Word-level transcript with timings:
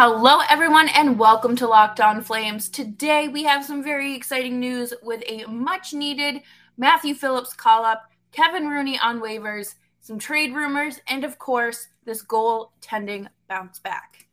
Hello, 0.00 0.38
everyone, 0.48 0.88
and 0.90 1.18
welcome 1.18 1.56
to 1.56 1.66
Locked 1.66 1.98
On 1.98 2.22
Flames. 2.22 2.68
Today, 2.68 3.26
we 3.26 3.42
have 3.42 3.64
some 3.64 3.82
very 3.82 4.14
exciting 4.14 4.60
news 4.60 4.94
with 5.02 5.24
a 5.26 5.44
much 5.46 5.92
needed 5.92 6.42
Matthew 6.76 7.14
Phillips 7.14 7.52
call 7.52 7.84
up, 7.84 8.08
Kevin 8.30 8.68
Rooney 8.68 8.96
on 9.00 9.20
waivers, 9.20 9.74
some 10.00 10.16
trade 10.16 10.54
rumors, 10.54 11.00
and 11.08 11.24
of 11.24 11.40
course, 11.40 11.88
this 12.04 12.22
goal-tending 12.22 13.28
bounce 13.48 13.80
back. 13.80 14.26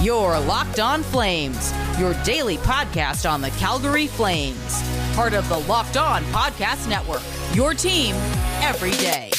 Your 0.00 0.38
Locked 0.38 0.78
On 0.78 1.02
Flames, 1.02 1.72
your 1.98 2.14
daily 2.22 2.58
podcast 2.58 3.28
on 3.28 3.40
the 3.40 3.50
Calgary 3.50 4.06
Flames, 4.06 4.82
part 5.16 5.32
of 5.32 5.48
the 5.48 5.58
Locked 5.58 5.96
On 5.96 6.22
Podcast 6.26 6.88
Network, 6.88 7.22
your 7.52 7.74
team 7.74 8.14
every 8.62 8.92
day. 8.92 9.32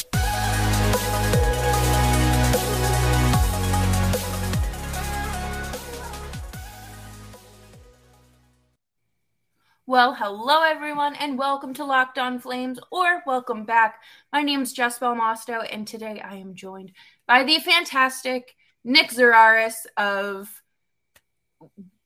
Well, 9.85 10.13
hello 10.13 10.61
everyone, 10.61 11.13
and 11.15 11.37
welcome 11.37 11.73
to 11.73 11.83
Locked 11.83 12.17
On 12.17 12.39
Flames, 12.39 12.79
or 12.89 13.21
welcome 13.27 13.65
back. 13.65 13.99
My 14.31 14.41
name 14.41 14.61
is 14.61 14.71
Jess 14.71 14.97
Belmosto, 14.97 15.67
and 15.69 15.85
today 15.85 16.21
I 16.23 16.35
am 16.37 16.55
joined 16.55 16.93
by 17.27 17.43
the 17.43 17.59
fantastic 17.59 18.55
Nick 18.85 19.11
Zararis 19.11 19.85
of 19.97 20.49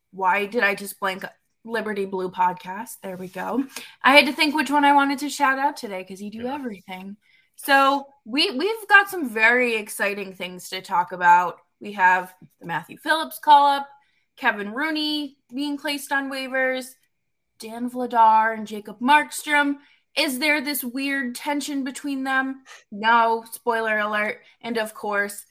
Why 0.09 0.48
Did 0.48 0.63
I 0.63 0.73
Just 0.73 0.99
Blank 0.99 1.26
Liberty 1.63 2.08
Blue 2.08 2.32
podcast? 2.32 2.94
There 3.04 3.16
we 3.16 3.27
go. 3.27 3.63
I 4.02 4.16
had 4.16 4.26
to 4.26 4.34
think 4.34 4.55
which 4.55 4.71
one 4.71 4.84
I 4.84 4.94
wanted 4.94 5.20
to 5.20 5.30
shout 5.30 5.59
out 5.59 5.77
today 5.77 6.02
because 6.02 6.20
you 6.20 6.32
do 6.32 6.46
yeah. 6.46 6.55
everything. 6.55 7.16
So 7.57 8.07
we 8.26 8.49
we've 8.57 8.88
got 8.90 9.07
some 9.07 9.30
very 9.30 9.76
exciting 9.76 10.34
things 10.34 10.70
to 10.70 10.82
talk 10.82 11.12
about. 11.12 11.59
We 11.80 11.91
have 11.91 12.34
the 12.59 12.66
Matthew 12.66 12.98
Phillips 12.98 13.38
call 13.38 13.68
up, 13.68 13.88
Kevin 14.35 14.73
Rooney 14.73 15.38
being 15.54 15.77
placed 15.77 16.12
on 16.12 16.32
waivers 16.32 16.88
Dan 17.60 17.90
Vladar 17.90 18.58
and 18.58 18.68
Jacob 18.68 19.00
Markstrom. 19.00 19.77
Is 20.18 20.40
there 20.40 20.62
this 20.62 20.84
weird 20.84 21.36
tension 21.36 21.84
between 21.84 22.24
them? 22.24 22.63
No, 22.91 23.46
spoiler 23.52 24.00
alert. 24.00 24.41
And 24.62 24.77
of 24.77 24.94
course, 24.94 25.46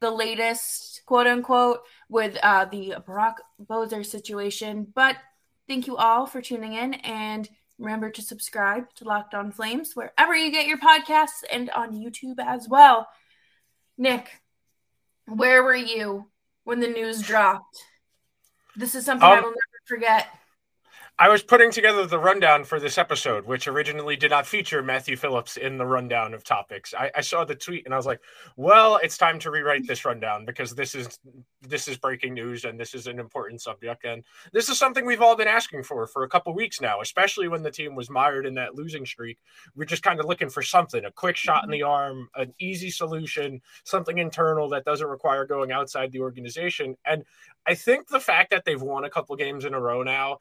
the 0.00 0.10
latest 0.10 1.02
quote 1.06 1.26
unquote 1.26 1.80
with 2.08 2.38
uh, 2.42 2.66
the 2.66 2.94
Brock 3.04 3.42
Boeser 3.62 4.04
situation. 4.04 4.86
But 4.94 5.16
thank 5.68 5.86
you 5.86 5.96
all 5.96 6.26
for 6.26 6.40
tuning 6.40 6.74
in 6.74 6.94
and 6.94 7.48
remember 7.78 8.10
to 8.10 8.22
subscribe 8.22 8.92
to 8.94 9.04
Locked 9.04 9.34
On 9.34 9.52
Flames 9.52 9.94
wherever 9.94 10.34
you 10.34 10.50
get 10.50 10.66
your 10.66 10.78
podcasts 10.78 11.44
and 11.50 11.70
on 11.70 11.94
YouTube 11.94 12.38
as 12.38 12.68
well. 12.68 13.08
Nick, 13.98 14.40
where 15.26 15.62
were 15.62 15.76
you 15.76 16.26
when 16.64 16.80
the 16.80 16.88
news 16.88 17.20
dropped? 17.22 17.82
This 18.76 18.94
is 18.94 19.04
something 19.04 19.26
um, 19.26 19.38
I 19.38 19.40
will 19.40 19.50
never 19.50 19.82
forget. 19.86 20.28
I 21.18 21.30
was 21.30 21.42
putting 21.42 21.70
together 21.70 22.04
the 22.04 22.18
rundown 22.18 22.64
for 22.64 22.78
this 22.78 22.98
episode, 22.98 23.46
which 23.46 23.66
originally 23.66 24.16
did 24.16 24.32
not 24.32 24.46
feature 24.46 24.82
Matthew 24.82 25.16
Phillips 25.16 25.56
in 25.56 25.78
the 25.78 25.86
rundown 25.86 26.34
of 26.34 26.44
topics. 26.44 26.92
I, 26.92 27.10
I, 27.14 27.22
saw 27.22 27.42
the 27.42 27.54
tweet 27.54 27.86
and 27.86 27.94
I 27.94 27.96
was 27.96 28.04
like, 28.04 28.20
"Well, 28.56 29.00
it's 29.02 29.16
time 29.16 29.38
to 29.38 29.50
rewrite 29.50 29.86
this 29.86 30.04
rundown 30.04 30.44
because 30.44 30.74
this 30.74 30.94
is 30.94 31.18
this 31.62 31.88
is 31.88 31.96
breaking 31.96 32.34
news 32.34 32.66
and 32.66 32.78
this 32.78 32.94
is 32.94 33.06
an 33.06 33.18
important 33.18 33.62
subject 33.62 34.04
and 34.04 34.22
this 34.52 34.68
is 34.68 34.78
something 34.78 35.06
we've 35.06 35.22
all 35.22 35.36
been 35.36 35.48
asking 35.48 35.84
for 35.84 36.06
for 36.06 36.24
a 36.24 36.28
couple 36.28 36.54
weeks 36.54 36.82
now, 36.82 37.00
especially 37.00 37.48
when 37.48 37.62
the 37.62 37.70
team 37.70 37.94
was 37.94 38.10
mired 38.10 38.44
in 38.44 38.52
that 38.56 38.74
losing 38.74 39.06
streak. 39.06 39.38
We're 39.74 39.86
just 39.86 40.02
kind 40.02 40.20
of 40.20 40.26
looking 40.26 40.50
for 40.50 40.62
something, 40.62 41.06
a 41.06 41.10
quick 41.10 41.36
shot 41.36 41.64
in 41.64 41.70
the 41.70 41.82
arm, 41.82 42.28
an 42.34 42.52
easy 42.60 42.90
solution, 42.90 43.62
something 43.84 44.18
internal 44.18 44.68
that 44.68 44.84
doesn't 44.84 45.08
require 45.08 45.46
going 45.46 45.72
outside 45.72 46.12
the 46.12 46.20
organization. 46.20 46.94
And 47.06 47.24
I 47.66 47.74
think 47.74 48.08
the 48.08 48.20
fact 48.20 48.50
that 48.50 48.66
they've 48.66 48.80
won 48.80 49.04
a 49.04 49.10
couple 49.10 49.34
games 49.36 49.64
in 49.64 49.72
a 49.72 49.80
row 49.80 50.02
now 50.02 50.40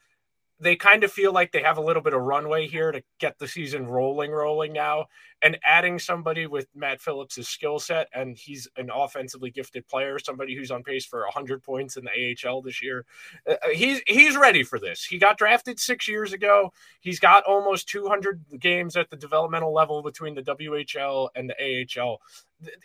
they 0.59 0.75
kind 0.75 1.03
of 1.03 1.11
feel 1.11 1.33
like 1.33 1.51
they 1.51 1.61
have 1.61 1.77
a 1.77 1.81
little 1.81 2.01
bit 2.01 2.13
of 2.13 2.21
runway 2.21 2.67
here 2.67 2.91
to 2.91 3.03
get 3.19 3.37
the 3.39 3.47
season 3.47 3.87
rolling, 3.87 4.31
rolling 4.31 4.71
now. 4.71 5.05
And 5.41 5.59
adding 5.63 5.99
somebody 5.99 6.47
with 6.47 6.67
Matt 6.73 7.01
Phillips' 7.01 7.47
skill 7.47 7.77
set, 7.77 8.07
and 8.13 8.35
he's 8.37 8.67
an 8.77 8.89
offensively 8.91 9.51
gifted 9.51 9.87
player, 9.87 10.17
somebody 10.17 10.55
who's 10.55 10.71
on 10.71 10.81
pace 10.81 11.05
for 11.05 11.19
100 11.23 11.61
points 11.61 11.97
in 11.97 12.05
the 12.05 12.47
AHL 12.49 12.61
this 12.61 12.81
year. 12.81 13.05
Uh, 13.47 13.55
uh, 13.63 13.69
he's 13.69 14.01
he's 14.07 14.37
ready 14.37 14.63
for 14.63 14.79
this. 14.79 15.03
He 15.03 15.19
got 15.19 15.37
drafted 15.37 15.79
six 15.79 16.07
years 16.07 16.33
ago. 16.33 16.71
He's 16.99 17.19
got 17.19 17.43
almost 17.43 17.89
200 17.89 18.59
games 18.59 18.95
at 18.95 19.09
the 19.09 19.17
developmental 19.17 19.73
level 19.73 20.01
between 20.01 20.35
the 20.35 20.41
WHL 20.41 21.29
and 21.35 21.49
the 21.49 21.85
AHL. 22.01 22.21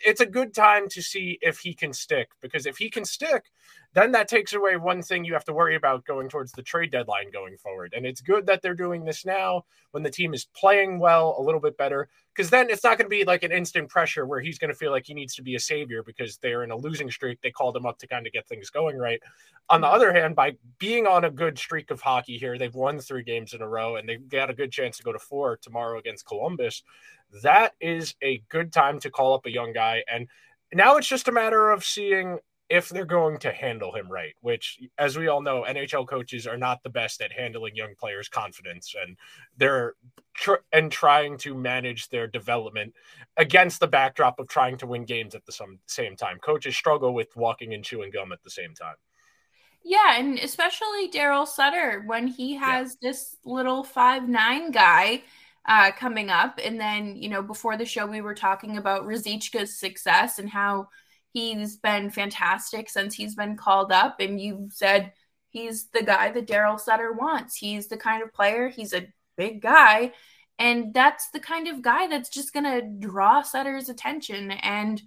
It's 0.05 0.21
a 0.21 0.25
good 0.25 0.53
time 0.53 0.87
to 0.89 1.01
see 1.01 1.39
if 1.41 1.59
he 1.59 1.73
can 1.73 1.93
stick 1.93 2.29
because 2.41 2.65
if 2.65 2.77
he 2.77 2.89
can 2.89 3.05
stick, 3.05 3.45
then 3.93 4.11
that 4.13 4.29
takes 4.29 4.53
away 4.53 4.77
one 4.77 5.01
thing 5.01 5.25
you 5.25 5.33
have 5.33 5.43
to 5.45 5.53
worry 5.53 5.75
about 5.75 6.05
going 6.05 6.29
towards 6.29 6.53
the 6.53 6.63
trade 6.63 6.91
deadline 6.91 7.29
going 7.31 7.57
forward. 7.57 7.93
And 7.95 8.05
it's 8.05 8.21
good 8.21 8.45
that 8.45 8.61
they're 8.61 8.73
doing 8.73 9.03
this 9.03 9.25
now 9.25 9.65
when 9.91 10.01
the 10.01 10.09
team 10.09 10.33
is 10.33 10.45
playing 10.45 10.99
well, 10.99 11.35
a 11.37 11.41
little 11.41 11.59
bit 11.59 11.77
better, 11.77 12.07
because 12.33 12.49
then 12.49 12.69
it's 12.69 12.85
not 12.85 12.97
going 12.97 13.05
to 13.05 13.09
be 13.09 13.25
like 13.25 13.43
an 13.43 13.51
instant 13.51 13.89
pressure 13.89 14.25
where 14.25 14.39
he's 14.39 14.57
going 14.57 14.69
to 14.69 14.77
feel 14.77 14.91
like 14.91 15.05
he 15.05 15.13
needs 15.13 15.35
to 15.35 15.41
be 15.41 15.55
a 15.55 15.59
savior 15.59 16.03
because 16.03 16.37
they're 16.37 16.63
in 16.63 16.71
a 16.71 16.75
losing 16.75 17.11
streak. 17.11 17.41
They 17.41 17.51
called 17.51 17.75
him 17.75 17.85
up 17.85 17.99
to 17.99 18.07
kind 18.07 18.25
of 18.25 18.31
get 18.31 18.47
things 18.47 18.69
going 18.69 18.97
right. 18.97 19.21
On 19.69 19.81
the 19.81 19.87
other 19.87 20.13
hand, 20.13 20.35
by 20.35 20.55
being 20.79 21.05
on 21.05 21.25
a 21.25 21.31
good 21.31 21.57
streak 21.57 21.91
of 21.91 21.99
hockey 21.99 22.37
here, 22.37 22.57
they've 22.57 22.73
won 22.73 22.99
three 22.99 23.23
games 23.23 23.53
in 23.53 23.61
a 23.61 23.67
row 23.67 23.97
and 23.97 24.07
they've 24.07 24.27
got 24.29 24.49
a 24.49 24.53
good 24.53 24.71
chance 24.71 24.97
to 24.97 25.03
go 25.03 25.11
to 25.11 25.19
four 25.19 25.57
tomorrow 25.57 25.99
against 25.99 26.25
Columbus. 26.25 26.83
That 27.43 27.73
is 27.81 28.15
a 28.21 28.41
good 28.47 28.71
time 28.71 28.99
to 29.01 29.09
call 29.09 29.33
up 29.33 29.45
a 29.45 29.51
young 29.51 29.73
guy. 29.73 30.03
And 30.11 30.27
now 30.73 30.95
it's 30.95 31.07
just 31.07 31.27
a 31.27 31.33
matter 31.33 31.71
of 31.71 31.83
seeing 31.83 32.39
if 32.71 32.87
they're 32.87 33.03
going 33.03 33.37
to 33.37 33.51
handle 33.51 33.93
him 33.93 34.09
right, 34.09 34.33
which, 34.39 34.79
as 34.97 35.17
we 35.17 35.27
all 35.27 35.41
know, 35.41 35.65
NHL 35.67 36.07
coaches 36.07 36.47
are 36.47 36.55
not 36.55 36.81
the 36.83 36.89
best 36.89 37.21
at 37.21 37.33
handling 37.33 37.75
young 37.75 37.95
players' 37.99 38.29
confidence, 38.29 38.95
and 38.99 39.17
they're 39.57 39.95
tr- 40.33 40.63
and 40.71 40.89
trying 40.89 41.37
to 41.39 41.53
manage 41.53 42.07
their 42.07 42.27
development 42.27 42.93
against 43.35 43.81
the 43.81 43.87
backdrop 43.87 44.39
of 44.39 44.47
trying 44.47 44.77
to 44.77 44.87
win 44.87 45.03
games 45.03 45.35
at 45.35 45.45
the 45.45 45.51
some, 45.51 45.79
same 45.85 46.15
time. 46.15 46.39
Coaches 46.39 46.73
struggle 46.73 47.13
with 47.13 47.35
walking 47.35 47.73
and 47.73 47.83
chewing 47.83 48.09
gum 48.09 48.31
at 48.31 48.41
the 48.41 48.49
same 48.49 48.73
time. 48.73 48.95
Yeah, 49.83 50.17
and 50.17 50.39
especially 50.39 51.11
Daryl 51.11 51.45
Sutter 51.45 52.03
when 52.05 52.25
he 52.25 52.55
has 52.55 52.95
yeah. 53.01 53.09
this 53.09 53.35
little 53.43 53.83
five 53.83 54.29
nine 54.29 54.71
guy 54.71 55.23
uh, 55.65 55.91
coming 55.91 56.29
up, 56.29 56.57
and 56.63 56.79
then 56.79 57.17
you 57.17 57.27
know 57.27 57.41
before 57.41 57.75
the 57.75 57.85
show 57.85 58.05
we 58.05 58.21
were 58.21 58.33
talking 58.35 58.77
about 58.77 59.05
Ruzicka's 59.05 59.75
success 59.75 60.39
and 60.39 60.49
how 60.49 60.87
He's 61.33 61.77
been 61.77 62.09
fantastic 62.09 62.89
since 62.89 63.15
he's 63.15 63.35
been 63.35 63.55
called 63.55 63.91
up, 63.91 64.19
and 64.19 64.39
you've 64.39 64.73
said 64.73 65.13
he's 65.49 65.85
the 65.89 66.03
guy 66.03 66.31
that 66.31 66.47
Daryl 66.47 66.79
Sutter 66.79 67.13
wants. 67.13 67.55
He's 67.55 67.87
the 67.87 67.97
kind 67.97 68.21
of 68.21 68.33
player, 68.33 68.69
he's 68.69 68.93
a 68.93 69.07
big 69.37 69.61
guy, 69.61 70.11
and 70.59 70.93
that's 70.93 71.29
the 71.29 71.39
kind 71.39 71.67
of 71.67 71.81
guy 71.81 72.07
that's 72.07 72.29
just 72.29 72.53
going 72.53 72.65
to 72.65 73.07
draw 73.07 73.41
Sutter's 73.41 73.89
attention. 73.89 74.51
And 74.51 75.01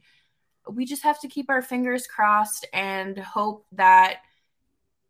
we 0.68 0.84
just 0.84 1.02
have 1.02 1.20
to 1.20 1.28
keep 1.28 1.50
our 1.50 1.62
fingers 1.62 2.06
crossed 2.06 2.66
and 2.72 3.18
hope 3.18 3.66
that 3.72 4.18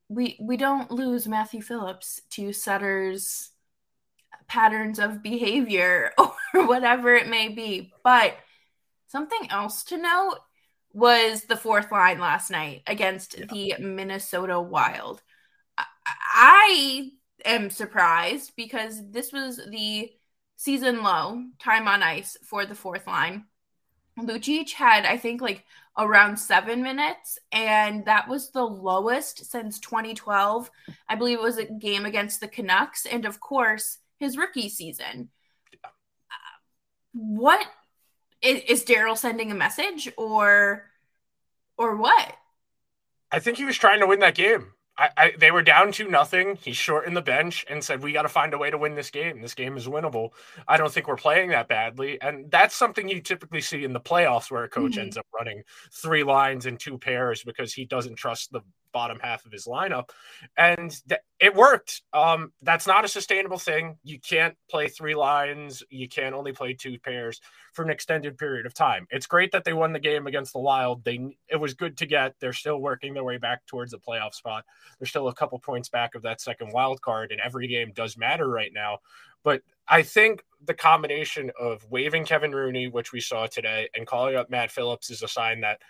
we 0.09 0.37
we 0.41 0.57
don't 0.57 0.91
lose 0.91 1.27
Matthew 1.27 1.63
Phillips 1.63 2.21
to 2.31 2.53
Sutter's 2.53 3.51
patterns 4.47 4.99
of 4.99 5.23
behavior 5.23 6.13
or 6.19 6.67
whatever 6.67 7.15
it 7.15 7.29
may 7.29 7.49
be. 7.49 7.93
But 8.03 8.37
something 9.07 9.51
else 9.51 9.85
to 9.85 9.97
note 9.97 10.39
was 10.95 11.45
the 11.45 11.57
fourth 11.57 11.91
line 11.91 12.21
last 12.21 12.51
night 12.51 12.83
against 12.87 13.37
yeah. 13.37 13.77
the 13.77 13.85
Minnesota 13.85 14.61
Wild. 14.61 15.21
I 16.07 17.11
am 17.45 17.69
surprised 17.69 18.53
because 18.57 19.03
this 19.11 19.33
was 19.33 19.61
the 19.69 20.11
season 20.57 21.03
low 21.03 21.43
time 21.59 21.89
on 21.89 22.03
ice 22.03 22.37
for 22.45 22.65
the 22.65 22.75
fourth 22.75 23.07
line. 23.07 23.45
Lucic 24.19 24.71
had, 24.73 25.05
I 25.05 25.19
think, 25.19 25.41
like 25.43 25.65
around 25.99 26.39
seven 26.39 26.83
minutes, 26.83 27.39
and 27.51 28.05
that 28.05 28.29
was 28.29 28.51
the 28.51 28.65
lowest 28.65 29.51
since 29.51 29.81
2012. 29.81 30.71
I 31.09 31.17
believe 31.17 31.39
it 31.39 31.43
was 31.43 31.59
a 31.59 31.65
game 31.65 32.07
against 32.07 32.41
the 32.41 32.49
Canucks, 32.49 33.07
and 33.07 33.25
of 33.25 33.41
course, 33.41 33.99
his 34.19 34.37
rookie 34.37 34.69
season. 34.69 35.31
What 37.13 37.67
is, 38.45 38.63
is 38.69 38.85
Daryl 38.85 39.17
sending 39.17 39.51
a 39.51 39.55
message 39.55 40.09
or 40.17 40.85
or 41.77 41.97
what? 41.97 42.37
I 43.33 43.41
think 43.41 43.59
he 43.59 43.65
was 43.65 43.77
trying 43.77 44.01
to 44.01 44.07
win 44.07 44.21
that 44.21 44.35
game. 44.35 44.69
I, 44.97 45.09
I, 45.17 45.33
they 45.37 45.51
were 45.51 45.63
down 45.63 45.91
to 45.93 46.09
nothing. 46.09 46.57
He 46.63 46.73
shortened 46.73 47.17
the 47.17 47.23
bench 47.23 47.67
and 47.69 47.83
said, 47.83 48.03
"We 48.03 48.13
got 48.13 48.23
to 48.23 48.29
find 48.29 48.55
a 48.55 48.59
way 48.59 48.71
to 48.71 48.79
win 48.79 48.95
this 48.95 49.11
game. 49.11 49.41
This 49.41 49.55
game 49.55 49.77
is 49.77 49.89
winnable." 49.89 50.31
I 50.69 50.77
don't 50.77 50.93
think 50.93 51.09
we're 51.09 51.17
playing 51.17 51.49
that 51.51 51.67
badly, 51.67 52.21
and 52.21 52.49
that's 52.51 52.77
something 52.77 53.09
you 53.09 53.21
typically 53.21 53.61
see 53.61 53.83
in 53.83 53.93
the 53.93 54.01
playoffs, 54.01 54.51
where 54.51 54.63
a 54.63 54.69
coach 54.69 54.93
mm-hmm. 54.93 55.01
ends 55.01 55.17
up 55.17 55.27
running 55.35 55.63
three 55.93 56.23
lines 56.23 56.67
and 56.67 56.79
two 56.79 56.97
pairs 56.97 57.43
because 57.43 57.75
he 57.75 57.85
doesn't 57.85 58.15
trust 58.15 58.53
the 58.53 58.61
bottom 58.93 59.19
half 59.21 59.45
of 59.45 59.51
his 59.51 59.67
lineup, 59.67 60.11
and 60.57 60.97
th- 61.09 61.21
it 61.41 61.57
worked. 61.57 62.03
Um, 62.13 62.53
that's 62.63 62.87
not 62.87 63.05
a 63.05 63.09
sustainable 63.09 63.59
thing. 63.59 63.99
You 64.05 64.21
can't 64.21 64.55
play 64.71 64.87
three 64.87 65.17
lines. 65.17 65.83
You 65.91 66.09
can't 66.09 66.37
only 66.37 66.53
play 66.53 66.75
two 66.75 67.01
pairs 67.01 67.41
for 67.75 67.83
an 67.83 67.91
extended 67.91 68.39
period 68.39 68.65
of 68.65 68.73
time. 68.73 69.07
It's 69.11 69.27
great 69.27 69.53
that 69.53 69.65
they 69.65 69.73
won 69.73 69.93
the 69.93 69.99
game 69.99 70.27
against 70.27 70.53
the 70.53 70.61
Wild. 70.61 71.05
They 71.05 71.37
it 71.49 71.57
was 71.57 71.75
good 71.75 71.99
to 71.99 72.07
get. 72.07 72.35
They're 72.41 72.53
still 72.53 72.79
working 72.79 73.13
their 73.13 73.25
way 73.25 73.37
back 73.37 73.67
towards 73.67 73.91
the 73.91 73.99
playoff 73.99 74.33
spot. 74.33 74.65
They're 74.99 75.09
still 75.09 75.29
a 75.29 75.35
couple 75.35 75.59
points 75.59 75.89
back 75.89 76.15
of 76.15 76.23
that 76.23 76.41
second 76.41 76.73
wild 76.73 77.03
card, 77.03 77.33
and 77.33 77.41
every 77.41 77.67
game 77.67 77.93
does 77.95 78.17
matter 78.17 78.49
right 78.49 78.73
now. 78.73 78.99
But 79.43 79.63
I 79.89 80.03
think 80.03 80.45
the 80.65 80.75
combination 80.75 81.51
of 81.61 81.85
waiving 81.91 82.25
Kevin 82.25 82.53
Rooney, 82.53 82.89
which 82.89 83.13
we 83.13 83.21
saw 83.21 83.47
today, 83.47 83.89
and 83.95 84.07
calling 84.07 84.37
up 84.37 84.49
Matt 84.49 84.71
Phillips 84.71 85.11
is 85.11 85.23
a 85.23 85.29
sign 85.29 85.61
that 85.61 85.81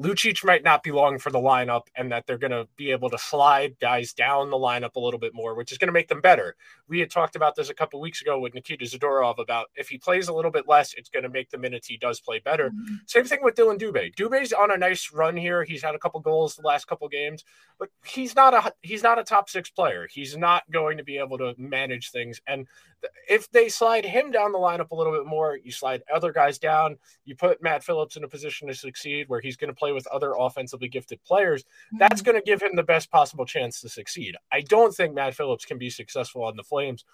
Lucic 0.00 0.44
might 0.44 0.64
not 0.64 0.82
be 0.82 0.90
long 0.90 1.18
for 1.18 1.30
the 1.30 1.38
lineup 1.38 1.82
and 1.94 2.10
that 2.10 2.26
they're 2.26 2.38
going 2.38 2.50
to 2.50 2.66
be 2.76 2.90
able 2.90 3.10
to 3.10 3.18
slide 3.18 3.76
guys 3.80 4.12
down 4.14 4.50
the 4.50 4.56
lineup 4.56 4.96
a 4.96 5.00
little 5.00 5.20
bit 5.20 5.34
more, 5.34 5.54
which 5.54 5.72
is 5.72 5.78
going 5.78 5.88
to 5.88 5.92
make 5.92 6.08
them 6.08 6.20
better. 6.20 6.56
We 6.88 7.00
had 7.00 7.10
talked 7.10 7.36
about 7.36 7.54
this 7.54 7.68
a 7.68 7.74
couple 7.74 8.00
weeks 8.00 8.22
ago 8.22 8.40
with 8.40 8.54
Nikita 8.54 8.84
Zadorov 8.86 9.38
about 9.38 9.66
if 9.74 9.88
he 9.88 9.98
plays 9.98 10.28
a 10.28 10.32
little 10.32 10.50
bit 10.50 10.66
less, 10.66 10.94
it's 10.94 11.10
going 11.10 11.24
to 11.24 11.28
make 11.28 11.50
the 11.50 11.58
minutes 11.58 11.86
he 11.86 11.98
does 11.98 12.18
play 12.18 12.38
better. 12.38 12.70
Mm-hmm. 12.70 12.94
Same 13.06 13.24
thing 13.24 13.40
with 13.42 13.54
Dylan 13.54 13.78
Dubé. 13.78 14.14
Dubé's 14.14 14.52
on 14.52 14.70
a 14.70 14.78
nice 14.78 15.12
run 15.12 15.36
here. 15.36 15.64
He's 15.64 15.82
had 15.82 15.94
a 15.94 15.98
couple 15.98 16.20
goals 16.20 16.56
the 16.56 16.66
last 16.66 16.86
couple 16.86 17.06
games, 17.08 17.44
but 17.78 17.90
he's 18.04 18.34
not 18.34 18.54
a 18.54 18.72
he's 18.80 19.02
not 19.02 19.18
a 19.18 19.24
top 19.24 19.50
6 19.50 19.70
player. 19.70 20.08
He's 20.10 20.36
not 20.36 20.62
going 20.70 20.96
to 20.96 21.04
be 21.04 21.18
able 21.18 21.38
to 21.38 21.54
manage 21.58 22.10
things 22.10 22.40
and 22.46 22.66
if 23.28 23.50
they 23.50 23.68
slide 23.68 24.04
him 24.04 24.30
down 24.30 24.52
the 24.52 24.58
lineup 24.58 24.90
a 24.90 24.94
little 24.94 25.12
bit 25.12 25.26
more, 25.26 25.58
you 25.62 25.70
slide 25.70 26.02
other 26.12 26.32
guys 26.32 26.58
down, 26.58 26.98
you 27.24 27.34
put 27.34 27.62
Matt 27.62 27.84
Phillips 27.84 28.16
in 28.16 28.24
a 28.24 28.28
position 28.28 28.68
to 28.68 28.74
succeed 28.74 29.28
where 29.28 29.40
he's 29.40 29.56
going 29.56 29.68
to 29.68 29.74
play 29.74 29.89
with 29.92 30.06
other 30.08 30.34
offensively 30.38 30.88
gifted 30.88 31.22
players, 31.24 31.62
mm-hmm. 31.62 31.98
that's 31.98 32.22
going 32.22 32.36
to 32.36 32.44
give 32.44 32.62
him 32.62 32.76
the 32.76 32.82
best 32.82 33.10
possible 33.10 33.44
chance 33.44 33.80
to 33.80 33.88
succeed. 33.88 34.36
I 34.52 34.62
don't 34.62 34.94
think 34.94 35.14
Matt 35.14 35.34
Phillips 35.34 35.64
can 35.64 35.78
be 35.78 35.90
successful 35.90 36.44
on 36.44 36.56
the 36.56 36.64
Flames 36.64 37.04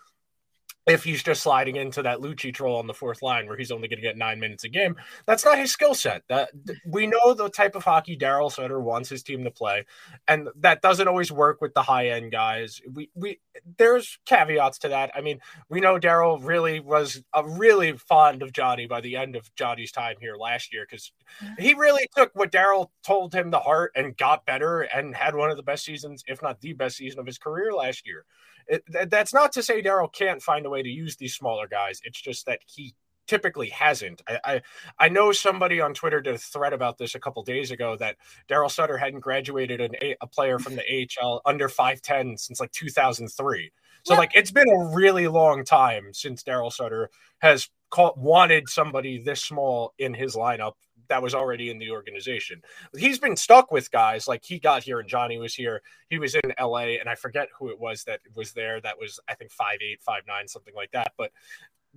if 0.86 1.02
he's 1.02 1.22
just 1.22 1.42
sliding 1.42 1.76
into 1.76 2.02
that 2.02 2.18
Lucic 2.18 2.60
role 2.60 2.76
on 2.76 2.86
the 2.86 2.94
fourth 2.94 3.20
line 3.20 3.46
where 3.46 3.56
he's 3.56 3.72
only 3.72 3.88
going 3.88 3.98
to 3.98 4.06
get 4.06 4.16
nine 4.16 4.38
minutes 4.38 4.62
a 4.62 4.68
game, 4.68 4.96
that's 5.26 5.44
not 5.44 5.58
his 5.58 5.72
skill 5.72 5.94
set. 5.94 6.22
That 6.28 6.50
we 6.86 7.08
know 7.08 7.34
the 7.34 7.48
type 7.48 7.74
of 7.74 7.84
hockey 7.84 8.16
Daryl 8.16 8.52
Sutter 8.52 8.80
wants 8.80 9.08
his 9.08 9.22
team 9.24 9.42
to 9.44 9.50
play, 9.50 9.84
and 10.28 10.48
that 10.56 10.82
doesn't 10.82 11.08
always 11.08 11.32
work 11.32 11.60
with 11.60 11.74
the 11.74 11.82
high 11.82 12.08
end 12.10 12.30
guys. 12.30 12.80
We 12.92 13.10
we 13.14 13.40
there's 13.78 14.18
caveats 14.26 14.78
to 14.80 14.88
that. 14.88 15.10
I 15.14 15.22
mean, 15.22 15.40
we 15.68 15.80
know 15.80 15.98
Daryl 15.98 16.38
really 16.42 16.78
was 16.78 17.22
a 17.34 17.46
really 17.46 17.92
fond 17.92 18.42
of 18.42 18.52
Johnny 18.52 18.86
by 18.86 19.00
the 19.00 19.16
end 19.16 19.34
of 19.34 19.52
Johnny's 19.56 19.90
time 19.90 20.16
here 20.20 20.36
last 20.36 20.72
year 20.72 20.86
because 20.88 21.10
he 21.58 21.74
really 21.74 22.08
took 22.16 22.30
what 22.34 22.52
Daryl 22.52 22.90
told 23.04 23.34
him 23.34 23.50
the 23.50 23.58
heart 23.58 23.92
and 23.96 24.16
got 24.16 24.46
better 24.46 24.82
and 24.82 25.16
had 25.16 25.34
one 25.34 25.50
of 25.50 25.56
the 25.56 25.62
best 25.64 25.84
seasons, 25.84 26.22
if 26.28 26.42
not 26.42 26.60
the 26.60 26.74
best 26.74 26.96
season 26.96 27.18
of 27.18 27.26
his 27.26 27.38
career 27.38 27.72
last 27.72 28.06
year. 28.06 28.24
It, 28.68 29.10
that's 29.10 29.32
not 29.32 29.52
to 29.52 29.62
say 29.62 29.82
Daryl 29.82 30.12
can't 30.12 30.42
find 30.42 30.66
a 30.66 30.70
way 30.70 30.82
to 30.82 30.88
use 30.88 31.16
these 31.16 31.34
smaller 31.34 31.68
guys. 31.68 32.00
It's 32.04 32.20
just 32.20 32.46
that 32.46 32.60
he 32.66 32.94
typically 33.26 33.68
hasn't. 33.70 34.22
I, 34.28 34.38
I, 34.44 34.62
I 34.98 35.08
know 35.08 35.32
somebody 35.32 35.80
on 35.80 35.94
Twitter 35.94 36.20
did 36.20 36.34
a 36.34 36.38
thread 36.38 36.72
about 36.72 36.98
this 36.98 37.14
a 37.14 37.20
couple 37.20 37.42
days 37.42 37.70
ago 37.70 37.96
that 37.96 38.16
Daryl 38.48 38.70
Sutter 38.70 38.98
hadn't 38.98 39.20
graduated 39.20 39.80
an, 39.80 39.94
a 40.20 40.26
player 40.26 40.58
from 40.58 40.76
the 40.76 41.08
AHL 41.22 41.42
under 41.44 41.68
5'10 41.68 42.38
since 42.38 42.60
like 42.60 42.72
2003. 42.72 43.72
So 44.04 44.14
like 44.14 44.36
it's 44.36 44.52
been 44.52 44.68
a 44.68 44.94
really 44.94 45.26
long 45.26 45.64
time 45.64 46.14
since 46.14 46.44
Daryl 46.44 46.72
Sutter 46.72 47.10
has 47.38 47.68
caught, 47.90 48.16
wanted 48.16 48.68
somebody 48.68 49.20
this 49.20 49.42
small 49.42 49.94
in 49.98 50.14
his 50.14 50.36
lineup 50.36 50.74
that 51.08 51.22
was 51.22 51.34
already 51.34 51.70
in 51.70 51.78
the 51.78 51.90
organization. 51.90 52.62
He's 52.96 53.18
been 53.18 53.36
stuck 53.36 53.70
with 53.70 53.90
guys 53.90 54.28
like 54.28 54.44
he 54.44 54.58
got 54.58 54.82
here 54.82 55.00
and 55.00 55.08
Johnny 55.08 55.38
was 55.38 55.54
here. 55.54 55.82
He 56.08 56.18
was 56.18 56.34
in 56.34 56.52
LA 56.60 56.98
and 57.00 57.08
I 57.08 57.14
forget 57.14 57.48
who 57.58 57.70
it 57.70 57.78
was 57.78 58.04
that 58.04 58.20
was 58.34 58.52
there. 58.52 58.80
That 58.80 58.98
was 58.98 59.20
I 59.28 59.34
think 59.34 59.50
five 59.50 59.78
eight, 59.80 60.02
five 60.02 60.22
nine, 60.26 60.48
something 60.48 60.74
like 60.74 60.92
that. 60.92 61.12
But 61.16 61.32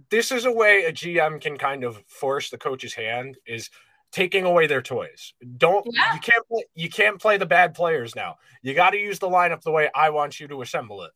this 0.09 0.31
is 0.31 0.45
a 0.45 0.51
way 0.51 0.85
a 0.85 0.94
GM 0.94 1.41
can 1.41 1.57
kind 1.57 1.83
of 1.83 2.01
force 2.07 2.50
the 2.50 2.57
coach's 2.57 2.94
hand 2.94 3.38
is 3.45 3.69
taking 4.11 4.45
away 4.45 4.67
their 4.67 4.81
toys. 4.81 5.33
Don't 5.57 5.85
yeah. 5.91 6.13
you 6.13 6.19
can't 6.19 6.47
play, 6.47 6.63
you 6.75 6.89
can't 6.89 7.19
play 7.19 7.38
the 7.38 7.45
bad 7.45 7.73
players 7.73 8.15
now. 8.15 8.38
You 8.61 8.73
got 8.73 8.91
to 8.91 8.97
use 8.97 9.19
the 9.19 9.29
lineup 9.29 9.61
the 9.61 9.71
way 9.71 9.89
I 9.94 10.09
want 10.09 10.39
you 10.39 10.47
to 10.47 10.61
assemble 10.61 11.03
it. 11.03 11.11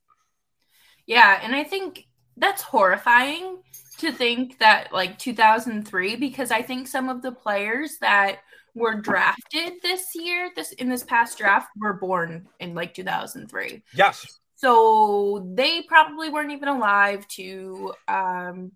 Yeah, 1.05 1.39
and 1.41 1.55
I 1.55 1.63
think 1.63 2.07
that's 2.37 2.61
horrifying 2.61 3.57
to 4.03 4.11
think 4.11 4.59
that 4.59 4.93
like 4.93 5.17
2003 5.17 6.15
because 6.15 6.51
I 6.51 6.61
think 6.61 6.87
some 6.87 7.09
of 7.09 7.21
the 7.21 7.31
players 7.31 7.97
that 8.01 8.39
were 8.75 8.95
drafted 8.95 9.73
this 9.81 10.15
year, 10.15 10.51
this 10.55 10.71
in 10.73 10.89
this 10.89 11.03
past 11.03 11.37
draft, 11.37 11.69
were 11.77 11.93
born 11.93 12.47
in 12.59 12.73
like 12.73 12.93
2003. 12.93 13.83
Yes. 13.95 14.39
So 14.55 15.51
they 15.53 15.81
probably 15.81 16.29
weren't 16.29 16.51
even 16.51 16.69
alive 16.69 17.27
to 17.29 17.93
um 18.07 18.71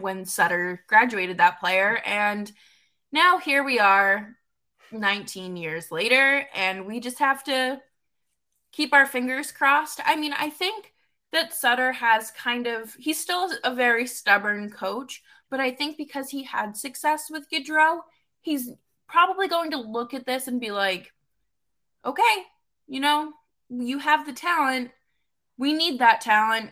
when 0.00 0.26
Sutter 0.26 0.84
graduated 0.88 1.38
that 1.38 1.58
player 1.58 2.02
and 2.04 2.50
now 3.12 3.38
here 3.38 3.64
we 3.64 3.78
are 3.78 4.36
19 4.92 5.56
years 5.56 5.90
later 5.90 6.46
and 6.54 6.86
we 6.86 7.00
just 7.00 7.18
have 7.18 7.42
to 7.44 7.80
keep 8.72 8.92
our 8.92 9.06
fingers 9.06 9.52
crossed. 9.52 10.00
I 10.04 10.16
mean, 10.16 10.32
I 10.32 10.50
think 10.50 10.89
that 11.32 11.54
Sutter 11.54 11.92
has 11.92 12.30
kind 12.32 12.66
of 12.66 12.94
he's 12.98 13.20
still 13.20 13.50
a 13.64 13.74
very 13.74 14.06
stubborn 14.06 14.70
coach, 14.70 15.22
but 15.50 15.60
I 15.60 15.70
think 15.70 15.96
because 15.96 16.30
he 16.30 16.44
had 16.44 16.76
success 16.76 17.30
with 17.30 17.50
Gaudreau, 17.50 18.00
he's 18.40 18.70
probably 19.08 19.48
going 19.48 19.70
to 19.72 19.76
look 19.76 20.14
at 20.14 20.26
this 20.26 20.46
and 20.46 20.60
be 20.60 20.70
like, 20.70 21.12
okay, 22.04 22.22
you 22.86 23.00
know, 23.00 23.32
you 23.68 23.98
have 23.98 24.26
the 24.26 24.32
talent. 24.32 24.90
We 25.58 25.72
need 25.72 25.98
that 25.98 26.20
talent. 26.20 26.70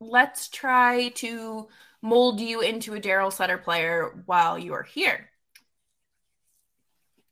Let's 0.00 0.48
try 0.48 1.10
to 1.16 1.68
mold 2.00 2.40
you 2.40 2.60
into 2.60 2.94
a 2.94 3.00
Daryl 3.00 3.32
Sutter 3.32 3.58
player 3.58 4.22
while 4.26 4.58
you 4.58 4.72
are 4.74 4.82
here. 4.82 5.31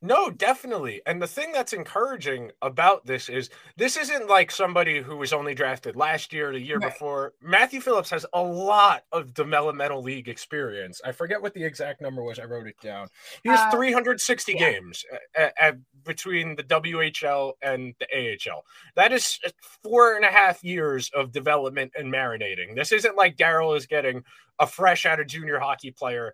No, 0.03 0.31
definitely. 0.31 1.01
And 1.05 1.21
the 1.21 1.27
thing 1.27 1.51
that's 1.51 1.73
encouraging 1.73 2.51
about 2.63 3.05
this 3.05 3.29
is 3.29 3.51
this 3.77 3.97
isn't 3.97 4.27
like 4.27 4.49
somebody 4.49 4.99
who 4.99 5.15
was 5.15 5.31
only 5.31 5.53
drafted 5.53 5.95
last 5.95 6.33
year, 6.33 6.49
or 6.49 6.53
the 6.53 6.59
year 6.59 6.79
right. 6.79 6.91
before. 6.91 7.33
Matthew 7.39 7.81
Phillips 7.81 8.09
has 8.09 8.25
a 8.33 8.41
lot 8.41 9.03
of 9.11 9.35
developmental 9.35 10.01
league 10.01 10.27
experience. 10.27 11.01
I 11.05 11.11
forget 11.11 11.39
what 11.39 11.53
the 11.53 11.63
exact 11.63 12.01
number 12.01 12.23
was. 12.23 12.39
I 12.39 12.45
wrote 12.45 12.65
it 12.65 12.79
down. 12.81 13.09
He 13.43 13.49
has 13.49 13.59
uh, 13.59 13.71
360 13.71 14.53
yeah. 14.53 14.59
games 14.59 15.05
at, 15.35 15.53
at, 15.59 15.77
between 16.03 16.55
the 16.55 16.63
WHL 16.63 17.53
and 17.61 17.93
the 17.99 18.07
AHL. 18.49 18.65
That 18.95 19.11
is 19.11 19.39
four 19.83 20.15
and 20.15 20.25
a 20.25 20.29
half 20.29 20.63
years 20.63 21.11
of 21.13 21.31
development 21.31 21.91
and 21.95 22.11
marinating. 22.11 22.75
This 22.75 22.91
isn't 22.91 23.15
like 23.15 23.37
Daryl 23.37 23.77
is 23.77 23.85
getting 23.85 24.23
a 24.61 24.67
fresh 24.67 25.05
out 25.05 25.19
of 25.19 25.27
junior 25.27 25.59
hockey 25.59 25.91
player 25.91 26.33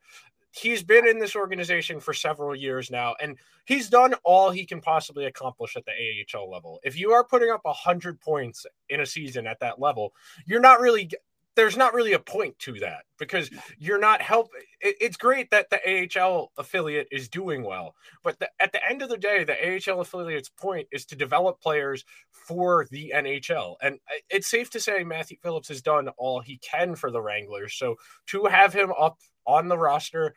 he's 0.52 0.84
been 0.84 1.08
in 1.08 1.20
this 1.20 1.36
organization 1.36 2.00
for 2.00 2.14
several 2.14 2.56
years 2.56 2.90
now, 2.90 3.16
and 3.22 3.38
he's 3.66 3.90
done 3.90 4.14
all 4.24 4.50
he 4.50 4.66
can 4.66 4.82
possibly 4.82 5.26
accomplish 5.26 5.76
at 5.76 5.84
the 5.86 5.92
AHL 5.92 6.50
level. 6.50 6.80
If 6.84 6.98
you 6.98 7.12
are 7.12 7.24
putting 7.24 7.52
up 7.52 7.62
100 7.64 8.20
points 8.20 8.66
in 8.90 9.02
a 9.02 9.06
season 9.06 9.48
at 9.48 9.60
that 9.60 9.80
level, 9.80 10.14
you're 10.46 10.62
not 10.62 10.80
really 10.80 11.10
there's 11.58 11.76
not 11.76 11.94
really 11.96 12.14
a 12.14 12.20
point 12.20 12.58
to 12.60 12.80
that 12.80 13.04
because 13.18 13.50
you're 13.80 14.00
not 14.00 14.22
help. 14.22 14.50
It's 14.80 15.18
great 15.18 15.50
that 15.50 15.70
the 15.72 15.80
AHL 16.16 16.52
affiliate 16.58 17.08
is 17.12 17.28
doing 17.28 17.64
well, 17.64 17.96
but 18.24 18.40
the, 18.40 18.48
at 18.60 18.72
the 18.72 18.90
end 18.90 19.02
of 19.02 19.10
the 19.10 19.18
day, 19.18 19.44
the 19.44 19.54
AHL 19.54 20.00
affiliate's 20.00 20.50
point 20.50 20.88
is 20.92 21.04
to 21.08 21.16
develop 21.16 21.60
players 21.60 22.06
for 22.32 22.86
the 22.92 23.12
NHL, 23.14 23.76
and 23.82 23.98
it's 24.30 24.48
safe 24.48 24.70
to 24.70 24.80
say 24.80 25.04
Matthew 25.04 25.38
Phillips 25.42 25.68
has 25.70 25.82
done 25.82 26.10
all 26.18 26.40
he 26.40 26.60
can 26.60 26.96
for 26.96 27.10
the 27.10 27.22
Wranglers. 27.22 27.74
So 27.74 27.96
to 28.28 28.46
have 28.46 28.72
him 28.72 28.94
up 28.98 29.18
on 29.48 29.68
the 29.68 29.78
roster 29.78 30.36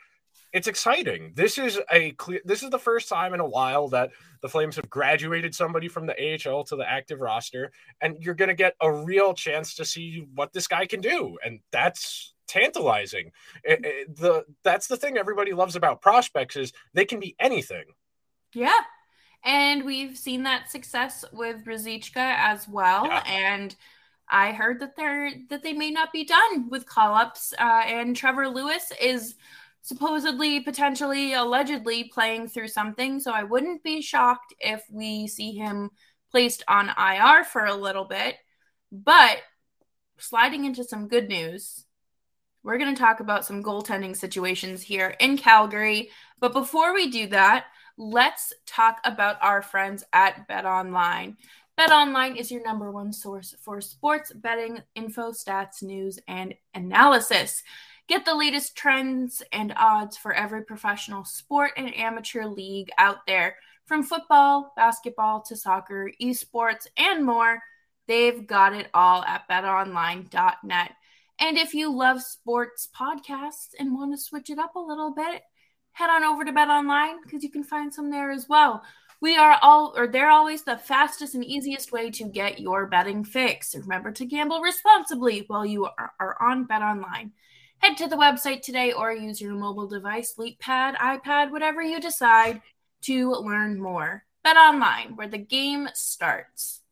it's 0.52 0.66
exciting. 0.66 1.32
This 1.34 1.58
is 1.58 1.78
a 1.90 2.12
clear. 2.12 2.40
This 2.44 2.62
is 2.62 2.70
the 2.70 2.78
first 2.78 3.08
time 3.08 3.34
in 3.34 3.40
a 3.40 3.48
while 3.48 3.88
that 3.88 4.10
the 4.40 4.48
Flames 4.48 4.76
have 4.76 4.90
graduated 4.90 5.54
somebody 5.54 5.88
from 5.88 6.06
the 6.06 6.14
AHL 6.14 6.64
to 6.64 6.76
the 6.76 6.88
active 6.88 7.20
roster, 7.20 7.70
and 8.00 8.16
you're 8.20 8.34
going 8.34 8.48
to 8.48 8.54
get 8.54 8.74
a 8.80 8.92
real 8.92 9.32
chance 9.32 9.74
to 9.76 9.84
see 9.84 10.26
what 10.34 10.52
this 10.52 10.66
guy 10.66 10.86
can 10.86 11.00
do, 11.00 11.38
and 11.44 11.60
that's 11.70 12.34
tantalizing. 12.48 13.30
It, 13.62 13.84
it, 13.84 14.16
the 14.16 14.44
that's 14.64 14.88
the 14.88 14.96
thing 14.96 15.16
everybody 15.16 15.52
loves 15.52 15.76
about 15.76 16.02
prospects 16.02 16.56
is 16.56 16.72
they 16.94 17.04
can 17.04 17.20
be 17.20 17.36
anything. 17.38 17.84
Yeah, 18.52 18.80
and 19.44 19.84
we've 19.84 20.16
seen 20.16 20.42
that 20.44 20.70
success 20.70 21.24
with 21.32 21.64
Ruzicka 21.64 22.16
as 22.16 22.68
well, 22.68 23.06
yeah. 23.06 23.22
and. 23.26 23.74
I 24.32 24.52
heard 24.52 24.78
that 24.78 24.94
they're 24.94 25.32
that 25.48 25.64
they 25.64 25.72
may 25.72 25.90
not 25.90 26.12
be 26.12 26.24
done 26.24 26.68
with 26.70 26.86
call 26.86 27.16
ups, 27.16 27.52
uh, 27.58 27.82
and 27.84 28.14
Trevor 28.14 28.46
Lewis 28.46 28.92
is 29.02 29.34
supposedly, 29.82 30.60
potentially, 30.60 31.32
allegedly 31.34 32.04
playing 32.04 32.48
through 32.48 32.68
something. 32.68 33.20
So 33.20 33.32
I 33.32 33.44
wouldn't 33.44 33.82
be 33.82 34.02
shocked 34.02 34.54
if 34.60 34.82
we 34.90 35.26
see 35.26 35.52
him 35.52 35.90
placed 36.30 36.62
on 36.68 36.90
IR 36.96 37.44
for 37.44 37.64
a 37.64 37.74
little 37.74 38.04
bit. 38.04 38.36
But 38.92 39.38
sliding 40.18 40.64
into 40.64 40.84
some 40.84 41.08
good 41.08 41.28
news, 41.28 41.84
we're 42.62 42.78
going 42.78 42.94
to 42.94 43.00
talk 43.00 43.20
about 43.20 43.44
some 43.44 43.62
goaltending 43.62 44.16
situations 44.16 44.82
here 44.82 45.14
in 45.18 45.38
Calgary. 45.38 46.10
But 46.40 46.52
before 46.52 46.94
we 46.94 47.10
do 47.10 47.26
that, 47.28 47.66
let's 47.96 48.52
talk 48.66 48.98
about 49.04 49.36
our 49.42 49.62
friends 49.62 50.04
at 50.12 50.46
Bet 50.46 50.66
Online. 50.66 51.36
Bet 51.76 51.90
Online 51.90 52.36
is 52.36 52.50
your 52.50 52.62
number 52.62 52.90
one 52.90 53.12
source 53.12 53.54
for 53.62 53.80
sports 53.80 54.32
betting 54.32 54.82
info, 54.94 55.32
stats, 55.32 55.82
news, 55.82 56.18
and 56.28 56.54
analysis. 56.74 57.62
Get 58.10 58.24
the 58.24 58.34
latest 58.34 58.74
trends 58.74 59.40
and 59.52 59.72
odds 59.76 60.16
for 60.16 60.32
every 60.32 60.64
professional 60.64 61.24
sport 61.24 61.70
and 61.76 61.96
amateur 61.96 62.44
league 62.44 62.90
out 62.98 63.24
there. 63.24 63.54
From 63.86 64.02
football, 64.02 64.72
basketball 64.74 65.42
to 65.42 65.54
soccer, 65.54 66.10
esports, 66.20 66.88
and 66.96 67.24
more, 67.24 67.60
they've 68.08 68.44
got 68.44 68.74
it 68.74 68.88
all 68.94 69.22
at 69.22 69.48
betonline.net. 69.48 70.90
And 71.38 71.56
if 71.56 71.72
you 71.72 71.96
love 71.96 72.20
sports 72.20 72.88
podcasts 72.92 73.74
and 73.78 73.94
want 73.94 74.12
to 74.12 74.20
switch 74.20 74.50
it 74.50 74.58
up 74.58 74.74
a 74.74 74.80
little 74.80 75.14
bit, 75.14 75.42
head 75.92 76.10
on 76.10 76.24
over 76.24 76.44
to 76.44 76.50
BetOnline 76.50 77.18
because 77.22 77.44
you 77.44 77.50
can 77.52 77.62
find 77.62 77.94
some 77.94 78.10
there 78.10 78.32
as 78.32 78.48
well. 78.48 78.82
We 79.20 79.36
are 79.36 79.56
all, 79.62 79.94
or 79.96 80.08
they're 80.08 80.30
always 80.30 80.64
the 80.64 80.78
fastest 80.78 81.36
and 81.36 81.44
easiest 81.44 81.92
way 81.92 82.10
to 82.10 82.24
get 82.24 82.58
your 82.58 82.88
betting 82.88 83.22
fix. 83.22 83.72
Remember 83.76 84.10
to 84.10 84.26
gamble 84.26 84.62
responsibly 84.62 85.44
while 85.46 85.64
you 85.64 85.84
are, 85.84 86.10
are 86.18 86.36
on 86.42 86.66
BetOnline. 86.66 87.30
Head 87.80 87.96
to 87.96 88.08
the 88.08 88.16
website 88.16 88.60
today 88.60 88.92
or 88.92 89.10
use 89.10 89.40
your 89.40 89.54
mobile 89.54 89.86
device, 89.86 90.34
LeapPad, 90.38 90.96
iPad, 90.96 91.50
whatever 91.50 91.80
you 91.82 91.98
decide 91.98 92.60
to 93.02 93.32
learn 93.32 93.80
more. 93.80 94.22
Bet 94.44 94.58
online, 94.58 95.16
where 95.16 95.28
the 95.28 95.38
game 95.38 95.88
starts. 95.94 96.82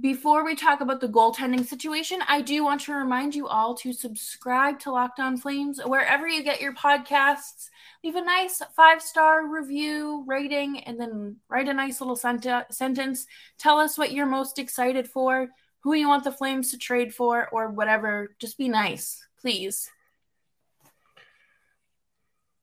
Before 0.00 0.42
we 0.42 0.56
talk 0.56 0.80
about 0.80 1.02
the 1.02 1.08
goaltending 1.08 1.66
situation, 1.66 2.20
I 2.26 2.40
do 2.40 2.64
want 2.64 2.80
to 2.82 2.94
remind 2.94 3.34
you 3.34 3.46
all 3.46 3.74
to 3.74 3.92
subscribe 3.92 4.80
to 4.80 4.90
Locked 4.90 5.20
On 5.20 5.36
Flames 5.36 5.78
wherever 5.84 6.26
you 6.26 6.42
get 6.42 6.62
your 6.62 6.74
podcasts. 6.74 7.68
Leave 8.02 8.16
a 8.16 8.24
nice 8.24 8.62
five 8.74 9.02
star 9.02 9.46
review, 9.46 10.24
rating, 10.26 10.80
and 10.84 10.98
then 10.98 11.36
write 11.50 11.68
a 11.68 11.74
nice 11.74 12.00
little 12.00 12.16
sent- 12.16 12.46
sentence. 12.70 13.26
Tell 13.58 13.78
us 13.78 13.98
what 13.98 14.12
you're 14.12 14.24
most 14.24 14.58
excited 14.58 15.08
for, 15.08 15.48
who 15.80 15.92
you 15.92 16.08
want 16.08 16.24
the 16.24 16.32
Flames 16.32 16.70
to 16.70 16.78
trade 16.78 17.14
for, 17.14 17.50
or 17.50 17.68
whatever. 17.68 18.34
Just 18.38 18.56
be 18.56 18.70
nice 18.70 19.24
please. 19.44 19.90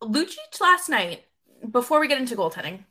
Lucic 0.01 0.59
last 0.59 0.89
night, 0.89 1.25
before 1.69 1.99
we 1.99 2.07
get 2.07 2.19
into 2.19 2.35
goaltending, 2.35 2.85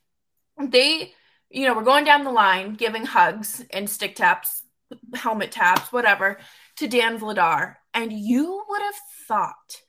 they, 0.56 1.12
you 1.50 1.66
know, 1.66 1.74
were 1.74 1.82
going 1.82 2.04
down 2.04 2.22
the 2.22 2.30
line, 2.30 2.74
giving 2.74 3.04
hugs 3.04 3.64
and 3.70 3.90
stick 3.90 4.14
taps, 4.14 4.62
helmet 5.14 5.50
taps, 5.50 5.92
whatever, 5.92 6.38
to 6.76 6.86
Dan 6.86 7.18
Vladar. 7.18 7.78
And 7.92 8.12
you 8.12 8.62
would 8.68 8.80
have 8.80 8.94
thought 9.26 9.82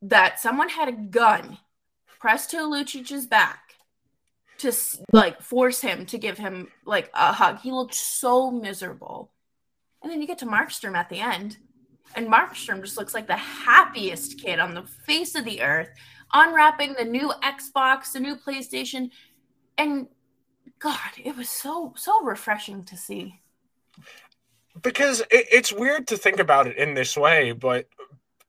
that 0.00 0.38
someone 0.38 0.68
had 0.68 0.88
a 0.88 0.92
gun 0.92 1.58
pressed 2.20 2.52
to 2.52 2.58
Lucic's 2.58 3.26
back 3.26 3.74
to 4.58 4.72
like 5.12 5.42
force 5.42 5.80
him 5.80 6.06
to 6.06 6.16
give 6.16 6.38
him 6.38 6.68
like 6.86 7.10
a 7.12 7.32
hug. 7.32 7.58
He 7.58 7.72
looked 7.72 7.96
so 7.96 8.52
miserable. 8.52 9.32
And 10.00 10.12
then 10.12 10.20
you 10.20 10.28
get 10.28 10.38
to 10.38 10.46
Markstrom 10.46 10.94
at 10.94 11.08
the 11.08 11.18
end, 11.18 11.56
and 12.14 12.28
Markstrom 12.28 12.80
just 12.80 12.96
looks 12.96 13.14
like 13.14 13.26
the 13.26 13.36
happiest 13.36 14.40
kid 14.40 14.58
on 14.58 14.74
the 14.74 14.82
face 15.06 15.34
of 15.34 15.44
the 15.44 15.62
earth, 15.62 15.90
unwrapping 16.32 16.94
the 16.94 17.04
new 17.04 17.32
Xbox, 17.42 18.12
the 18.12 18.20
new 18.20 18.36
PlayStation. 18.36 19.10
And 19.76 20.08
God, 20.78 21.10
it 21.22 21.36
was 21.36 21.48
so, 21.48 21.94
so 21.96 22.22
refreshing 22.22 22.84
to 22.84 22.96
see. 22.96 23.40
Because 24.82 25.20
it, 25.30 25.46
it's 25.50 25.72
weird 25.72 26.06
to 26.08 26.16
think 26.16 26.38
about 26.38 26.66
it 26.66 26.76
in 26.76 26.94
this 26.94 27.16
way, 27.16 27.52
but 27.52 27.86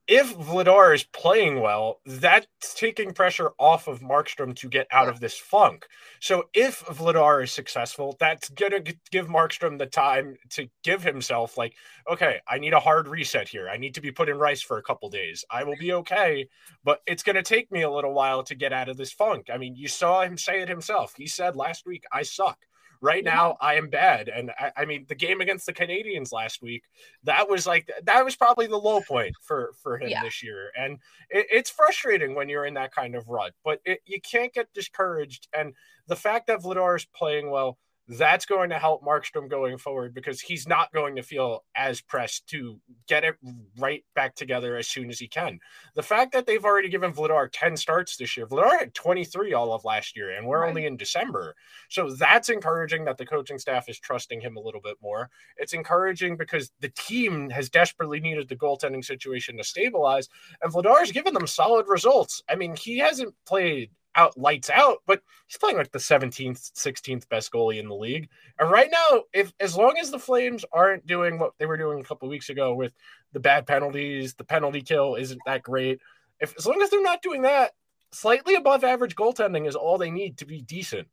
if 0.10 0.36
Vladar 0.36 0.96
is 0.96 1.04
playing 1.04 1.62
well, 1.62 2.00
that's 2.04 2.74
taking 2.74 3.14
pressure 3.14 3.52
off 3.60 3.88
of 3.88 4.02
Markstrom 4.02 4.56
to 4.56 4.68
get 4.68 4.88
out 4.92 5.08
of 5.08 5.20
this 5.20 5.38
funk. 5.38 5.86
So 6.20 6.46
if 6.56 6.84
Vladar 6.86 7.44
is 7.44 7.52
successful, 7.52 8.18
that's 8.20 8.50
going 8.50 8.84
to 8.84 8.96
give 9.12 9.28
Markstrom 9.28 9.78
the 9.78 9.86
time 9.86 10.36
to 10.50 10.68
give 10.84 11.04
himself, 11.04 11.60
like, 11.60 11.76
okay, 12.12 12.40
I 12.48 12.58
need 12.58 12.74
a 12.74 12.80
hard 12.80 13.08
reset 13.08 13.48
here. 13.48 13.70
I 13.70 13.78
need 13.78 13.94
to 13.94 14.02
be 14.02 14.12
put 14.12 14.30
in 14.30 14.40
rice 14.40 14.64
for 14.64 14.80
a 14.80 14.84
couple 14.84 15.12
days. 15.12 15.46
I 15.52 15.64
will 15.64 15.78
be 15.78 15.94
okay, 15.94 16.50
but 16.84 17.02
it's 17.06 17.24
going 17.24 17.36
to 17.36 17.44
take 17.44 17.72
me 17.72 17.84
a 17.84 17.92
little 17.92 18.14
while 18.14 18.42
to 18.44 18.56
get 18.56 18.74
out 18.74 18.90
of 18.90 18.98
this 18.98 19.12
funk. 19.12 19.50
I 19.54 19.60
mean, 19.60 19.76
you 19.76 19.88
saw 19.88 20.24
him 20.24 20.40
say 20.40 20.62
it 20.62 20.70
himself. 20.70 21.14
He 21.16 21.28
said 21.28 21.56
last 21.56 21.86
week, 21.86 22.04
I 22.12 22.24
suck. 22.24 22.58
Right 23.02 23.24
mm-hmm. 23.24 23.36
now, 23.36 23.58
I 23.62 23.76
am 23.76 23.90
bad. 23.90 24.28
And 24.28 24.52
I, 24.60 24.72
I, 24.78 24.86
mean, 24.86 25.06
the 25.08 25.16
game 25.16 25.40
against 25.40 25.66
the 25.66 25.74
Canadiens 25.74 26.34
last 26.34 26.62
week, 26.62 26.84
that 27.24 27.50
was 27.50 27.66
like 27.66 27.90
that 28.04 28.26
was 28.26 28.36
probably 28.36 28.68
the 28.68 28.78
low 28.78 29.02
point 29.02 29.34
for 29.42 29.72
for 29.82 29.98
him 29.98 30.10
yeah. 30.10 30.24
this 30.24 30.44
year. 30.44 30.72
And 30.78 31.00
it, 31.30 31.48
it's 31.52 31.70
frustrating 31.70 32.36
when 32.36 32.50
you're 32.50 32.66
in 32.66 32.74
that 32.74 32.94
kind 32.94 33.16
of 33.16 33.28
rut, 33.30 33.54
but 33.64 33.80
it, 33.86 34.02
you 34.06 34.20
can't 34.22 34.54
get 34.54 34.74
discouraged. 34.74 35.48
And 35.58 35.74
the 36.08 36.16
fact 36.16 36.48
that 36.48 36.62
Vladar 36.62 36.98
is 36.98 37.06
playing 37.06 37.50
well 37.50 37.78
that's 38.10 38.48
going 38.48 38.72
to 38.72 38.80
help 38.80 39.04
Markstrom 39.04 39.48
going 39.48 39.78
forward 39.78 40.16
because 40.16 40.42
he's 40.42 40.68
not 40.68 40.92
going 40.92 41.16
to 41.16 41.22
feel 41.22 41.64
as 41.76 42.02
pressed 42.02 42.48
to 42.48 42.80
get 43.08 43.24
it 43.24 43.36
right 43.78 44.04
back 44.16 44.34
together 44.36 44.78
as 44.78 44.88
soon 44.88 45.10
as 45.10 45.20
he 45.20 45.28
can. 45.28 45.60
The 45.94 46.02
fact 46.02 46.32
that 46.32 46.48
they've 46.48 46.66
already 46.66 46.90
given 46.90 47.14
Vladar 47.14 47.50
10 47.52 47.78
starts 47.78 48.18
this 48.18 48.36
year, 48.36 48.48
Vladar 48.48 48.80
had 48.80 48.96
23 48.96 49.54
all 49.54 49.74
of 49.74 49.86
last 49.86 50.18
year, 50.18 50.32
and 50.36 50.48
we're 50.48 50.62
right. 50.62 50.70
only 50.70 50.88
in 50.88 50.98
December. 50.98 51.56
So 51.90 52.10
that's 52.10 52.50
encouraging 52.50 53.06
that 53.06 53.20
the 53.20 53.28
coaching 53.28 53.60
staff 53.60 53.88
is 53.88 54.00
trusting 54.00 54.42
him 54.42 54.58
a 54.58 54.62
little 54.62 54.82
bit 54.82 54.98
more. 55.04 55.30
It's 55.58 55.74
encouraging 55.74 56.36
because 56.36 56.72
the 56.80 56.90
team 56.90 57.52
has 57.52 57.70
desperately 57.70 58.20
needed 58.20 58.50
the 58.50 58.56
goaltending 58.56 59.06
situation 59.06 59.56
to 59.58 59.64
stabilize, 59.64 60.30
and 60.64 60.74
Vladar's 60.74 61.12
given 61.12 61.36
them 61.36 61.46
solid 61.46 61.86
results. 61.88 62.42
I 62.50 62.56
mean, 62.56 62.76
he 62.76 62.98
hasn't 62.98 63.36
played 63.46 63.92
out 64.16 64.38
lights 64.38 64.70
out, 64.70 65.00
but 65.06 65.22
he's 65.48 65.58
playing 65.58 65.78
like 65.78 65.92
the 65.92 66.00
17th, 66.00 66.72
16th 66.74 67.30
best 67.30 67.52
goalie 67.52 67.80
in 67.80 67.88
the 67.88 67.96
league. 67.96 68.30
And 68.58 68.70
right 68.72 68.90
now, 68.92 69.24
if 69.34 69.54
as 69.60 69.76
long 69.76 69.98
as 70.00 70.12
the 70.12 70.20
Flames 70.20 70.66
aren't 70.72 71.06
doing 71.06 71.40
what 71.40 71.54
they 71.58 71.66
were 71.66 71.78
doing 71.78 72.00
a 72.00 72.04
couple 72.04 72.28
weeks 72.30 72.50
ago 72.50 72.74
with 72.74 72.94
the 73.34 73.40
bad 73.40 73.68
penalties, 73.68 74.34
the 74.34 74.44
penalty 74.44 74.82
kill 74.82 75.16
isn't 75.16 75.42
that 75.46 75.64
great. 75.64 76.00
If 76.40 76.56
as 76.58 76.66
long 76.66 76.82
as 76.82 76.90
they're 76.90 77.02
not 77.02 77.22
doing 77.22 77.44
that, 77.44 77.72
slightly 78.12 78.56
above 78.56 78.84
average 78.84 79.16
goaltending 79.16 79.68
is 79.68 79.76
all 79.76 79.98
they 79.98 80.12
need 80.12 80.38
to 80.40 80.46
be 80.46 80.62
decent. 80.62 81.08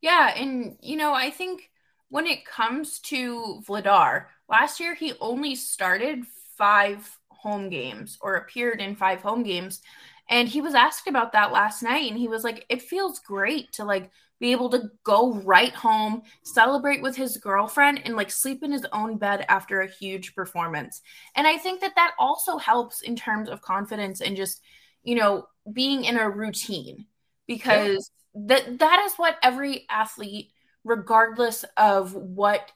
Yeah, 0.00 0.34
and 0.36 0.76
you 0.80 0.96
know, 0.96 1.14
I 1.14 1.30
think 1.30 1.70
when 2.08 2.26
it 2.26 2.44
comes 2.44 2.98
to 3.00 3.62
Vladar, 3.66 4.26
last 4.48 4.80
year 4.80 4.94
he 4.94 5.14
only 5.20 5.54
started 5.54 6.24
five 6.56 7.18
home 7.28 7.70
games 7.70 8.18
or 8.20 8.36
appeared 8.36 8.80
in 8.80 8.94
five 8.94 9.20
home 9.20 9.42
games 9.42 9.80
and 10.28 10.48
he 10.48 10.60
was 10.60 10.74
asked 10.74 11.06
about 11.06 11.32
that 11.32 11.52
last 11.52 11.82
night 11.82 12.10
and 12.10 12.18
he 12.18 12.28
was 12.28 12.44
like, 12.44 12.64
it 12.68 12.82
feels 12.82 13.18
great 13.18 13.72
to 13.72 13.84
like 13.84 14.10
be 14.40 14.52
able 14.52 14.70
to 14.70 14.90
go 15.04 15.34
right 15.34 15.72
home, 15.72 16.22
celebrate 16.42 17.00
with 17.00 17.14
his 17.14 17.36
girlfriend 17.36 18.00
and 18.04 18.16
like 18.16 18.30
sleep 18.30 18.62
in 18.62 18.72
his 18.72 18.86
own 18.92 19.16
bed 19.16 19.46
after 19.48 19.80
a 19.80 19.88
huge 19.88 20.34
performance. 20.34 21.00
And 21.36 21.46
I 21.46 21.58
think 21.58 21.80
that 21.80 21.94
that 21.94 22.14
also 22.18 22.58
helps 22.58 23.02
in 23.02 23.14
terms 23.14 23.48
of 23.48 23.62
confidence 23.62 24.20
and 24.20 24.36
just, 24.36 24.60
you 25.04 25.14
know, 25.14 25.46
being 25.72 26.04
in 26.04 26.16
a 26.18 26.28
routine 26.28 27.06
because 27.46 28.10
yeah. 28.34 28.56
that 28.56 28.78
that 28.80 29.04
is 29.06 29.14
what 29.14 29.36
every 29.42 29.86
athlete 29.88 30.50
regardless 30.84 31.64
of 31.76 32.14
what 32.14 32.72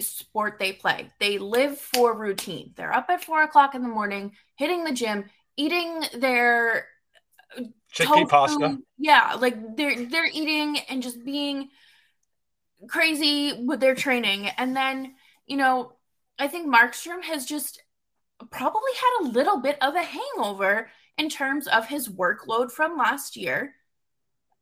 sport 0.00 0.58
they 0.58 0.72
play. 0.72 1.10
They 1.18 1.38
live 1.38 1.78
for 1.78 2.16
routine. 2.16 2.72
They're 2.76 2.94
up 2.94 3.06
at 3.10 3.24
four 3.24 3.42
o'clock 3.42 3.74
in 3.74 3.82
the 3.82 3.88
morning, 3.88 4.32
hitting 4.56 4.84
the 4.84 4.92
gym, 4.92 5.24
eating 5.56 6.02
their 6.14 6.86
chickpea 7.94 8.28
pasta. 8.28 8.78
Yeah, 8.98 9.36
like 9.38 9.76
they're 9.76 10.06
they're 10.06 10.30
eating 10.32 10.78
and 10.88 11.02
just 11.02 11.24
being 11.24 11.68
crazy 12.88 13.64
with 13.64 13.80
their 13.80 13.94
training. 13.94 14.48
And 14.58 14.76
then, 14.76 15.14
you 15.46 15.56
know, 15.56 15.92
I 16.38 16.48
think 16.48 16.72
Markstrom 16.72 17.22
has 17.22 17.46
just 17.46 17.82
probably 18.50 18.92
had 18.96 19.26
a 19.26 19.30
little 19.30 19.60
bit 19.60 19.78
of 19.80 19.94
a 19.94 20.02
hangover 20.02 20.90
in 21.16 21.28
terms 21.28 21.66
of 21.66 21.86
his 21.86 22.08
workload 22.08 22.72
from 22.72 22.98
last 22.98 23.36
year. 23.36 23.74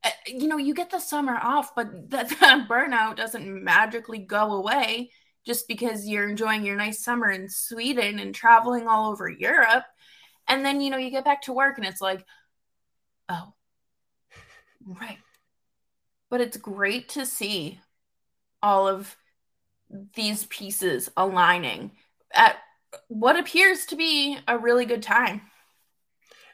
Uh, 0.04 0.10
you 0.26 0.48
know, 0.48 0.58
you 0.58 0.74
get 0.74 0.90
the 0.90 0.98
summer 0.98 1.38
off, 1.42 1.74
but 1.74 2.10
that, 2.10 2.28
that 2.40 2.68
burnout 2.68 3.16
doesn't 3.16 3.64
magically 3.64 4.18
go 4.18 4.52
away 4.52 5.10
just 5.44 5.66
because 5.66 6.06
you're 6.06 6.28
enjoying 6.28 6.64
your 6.64 6.76
nice 6.76 7.02
summer 7.02 7.30
in 7.30 7.48
Sweden 7.48 8.18
and 8.18 8.34
traveling 8.34 8.86
all 8.86 9.10
over 9.10 9.28
Europe. 9.28 9.84
And 10.52 10.66
then, 10.66 10.82
you 10.82 10.90
know, 10.90 10.98
you 10.98 11.10
get 11.10 11.24
back 11.24 11.40
to 11.42 11.52
work 11.54 11.78
and 11.78 11.86
it's 11.86 12.02
like, 12.02 12.26
oh, 13.30 13.54
right. 14.84 15.16
But 16.28 16.42
it's 16.42 16.58
great 16.58 17.08
to 17.10 17.24
see 17.24 17.80
all 18.62 18.86
of 18.86 19.16
these 20.14 20.44
pieces 20.44 21.08
aligning 21.16 21.92
at 22.34 22.56
what 23.08 23.38
appears 23.38 23.86
to 23.86 23.96
be 23.96 24.36
a 24.46 24.58
really 24.58 24.84
good 24.84 25.02
time. 25.02 25.40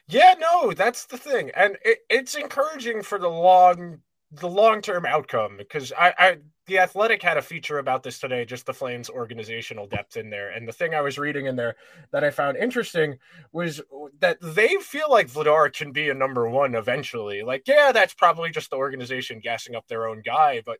Yeah, 0.07 0.35
no, 0.39 0.71
that's 0.71 1.05
the 1.05 1.17
thing, 1.17 1.51
and 1.53 1.77
it, 1.83 1.99
it's 2.09 2.35
encouraging 2.35 3.03
for 3.03 3.19
the 3.19 3.27
long, 3.27 3.99
the 4.31 4.47
long 4.47 4.81
term 4.81 5.05
outcome 5.05 5.57
because 5.57 5.91
I, 5.91 6.13
I 6.17 6.37
the 6.69 6.79
Athletic 6.79 7.21
had 7.21 7.37
a 7.37 7.41
feature 7.41 7.79
about 7.79 8.03
this 8.03 8.19
today, 8.19 8.45
just 8.45 8.65
the 8.65 8.73
Flames 8.73 9.09
organizational 9.09 9.87
depth 9.87 10.15
in 10.15 10.29
there. 10.29 10.49
And 10.49 10.67
the 10.67 10.71
thing 10.71 10.93
I 10.93 11.01
was 11.01 11.17
reading 11.17 11.47
in 11.47 11.55
there 11.55 11.75
that 12.11 12.23
I 12.23 12.29
found 12.29 12.57
interesting 12.57 13.17
was 13.51 13.81
that 14.19 14.37
they 14.41 14.75
feel 14.75 15.09
like 15.09 15.27
Vladar 15.27 15.73
can 15.73 15.91
be 15.91 16.09
a 16.09 16.13
number 16.13 16.47
one 16.47 16.75
eventually. 16.75 17.41
Like, 17.41 17.67
yeah, 17.67 17.91
that's 17.91 18.13
probably 18.13 18.51
just 18.51 18.69
the 18.69 18.77
organization 18.77 19.39
gassing 19.39 19.75
up 19.75 19.87
their 19.87 20.07
own 20.07 20.21
guy, 20.23 20.61
but 20.65 20.77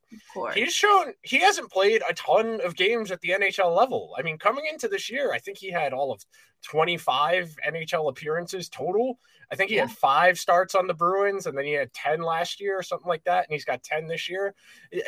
he's 0.53 0.73
shown 0.73 1.13
he 1.23 1.39
hasn't 1.39 1.71
played 1.71 2.03
a 2.07 2.13
ton 2.13 2.61
of 2.63 2.75
games 2.75 3.11
at 3.11 3.19
the 3.21 3.29
NHL 3.29 3.75
level. 3.75 4.15
I 4.17 4.21
mean, 4.21 4.37
coming 4.37 4.65
into 4.71 4.87
this 4.87 5.09
year, 5.09 5.33
I 5.33 5.39
think 5.39 5.57
he 5.57 5.71
had 5.71 5.91
all 5.91 6.11
of 6.13 6.23
25 6.63 7.55
NHL 7.67 8.09
appearances 8.09 8.69
total. 8.69 9.17
I 9.51 9.55
think 9.55 9.69
he 9.69 9.77
yeah. 9.77 9.87
had 9.87 9.91
five 9.91 10.37
starts 10.37 10.75
on 10.75 10.87
the 10.87 10.93
Bruins 10.93 11.47
and 11.47 11.57
then 11.57 11.65
he 11.65 11.73
had 11.73 11.93
10 11.93 12.21
last 12.21 12.59
year 12.59 12.77
or 12.77 12.83
something 12.83 13.07
like 13.07 13.23
that. 13.23 13.45
And 13.45 13.53
he's 13.53 13.65
got 13.65 13.83
10 13.83 14.07
this 14.07 14.29
year. 14.29 14.53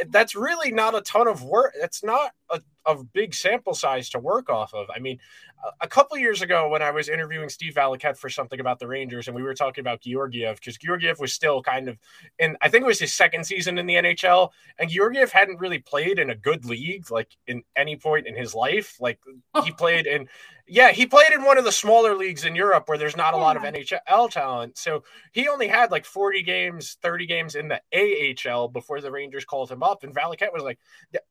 That's 0.07 0.36
really 0.36 0.71
not 0.71 0.95
a 0.95 1.01
ton 1.01 1.27
of 1.27 1.43
work. 1.43 1.74
That's 1.79 2.03
not 2.03 2.31
a, 2.51 2.62
a 2.86 3.03
big 3.03 3.34
sample 3.34 3.74
size 3.74 4.10
to 4.10 4.20
work 4.20 4.50
off 4.50 4.74
of. 4.74 4.88
I 4.93 5.00
mean, 5.00 5.20
a 5.79 5.88
couple 5.88 6.17
years 6.17 6.41
ago 6.41 6.70
when 6.70 6.81
I 6.81 6.91
was 6.91 7.10
interviewing 7.10 7.50
Steve 7.50 7.74
Valiquette 7.74 8.17
for 8.17 8.29
something 8.29 8.60
about 8.60 8.79
the 8.79 8.88
Rangers 8.88 9.27
and 9.27 9.36
we 9.36 9.43
were 9.43 9.53
talking 9.53 9.81
about 9.81 10.01
Georgiev 10.01 10.55
because 10.55 10.77
Georgiev 10.77 11.20
was 11.20 11.34
still 11.34 11.62
kind 11.62 11.88
of 11.88 11.98
in, 12.39 12.58
I 12.62 12.70
think 12.70 12.84
it 12.84 12.88
was 12.88 13.00
his 13.00 13.13
second 13.13 13.46
season 13.46 13.77
in 13.77 13.86
the 13.86 13.96
NHL. 13.96 14.50
And 14.79 14.89
Georgiev 14.89 15.31
hadn't 15.31 15.60
really 15.60 15.79
played 15.79 16.20
in 16.20 16.29
a 16.29 16.36
good 16.36 16.65
league, 16.65 17.12
like 17.12 17.29
in 17.48 17.63
any 17.75 17.96
point 17.96 18.27
in 18.27 18.36
his 18.36 18.55
life. 18.55 18.98
Like 19.00 19.20
he 19.63 19.72
played 19.77 20.08
in, 20.08 20.27
yeah, 20.67 20.91
he 20.91 21.05
played 21.05 21.31
in 21.34 21.43
one 21.43 21.58
of 21.58 21.65
the 21.65 21.72
smaller 21.72 22.15
leagues 22.15 22.46
in 22.46 22.55
Europe 22.55 22.88
where 22.88 22.98
there's 22.98 23.17
not 23.17 23.34
a 23.34 23.38
lot 23.38 23.58
of 23.58 23.63
NHL 23.63 24.29
talent. 24.31 24.77
So 24.77 25.03
he 25.31 25.48
only 25.48 25.67
had 25.67 25.91
like 25.91 26.05
40 26.05 26.43
games, 26.43 26.98
30 27.01 27.25
games 27.25 27.55
in 27.55 27.67
the 27.67 27.81
AHL 27.93 28.70
before 28.70 29.01
the 29.01 29.12
Rangers 29.12 29.46
called 29.46 29.70
him 29.70 29.84
up. 29.84 30.03
And 30.03 30.15
Valiquette 30.15 30.53
was 30.53 30.63
like, 30.63 30.79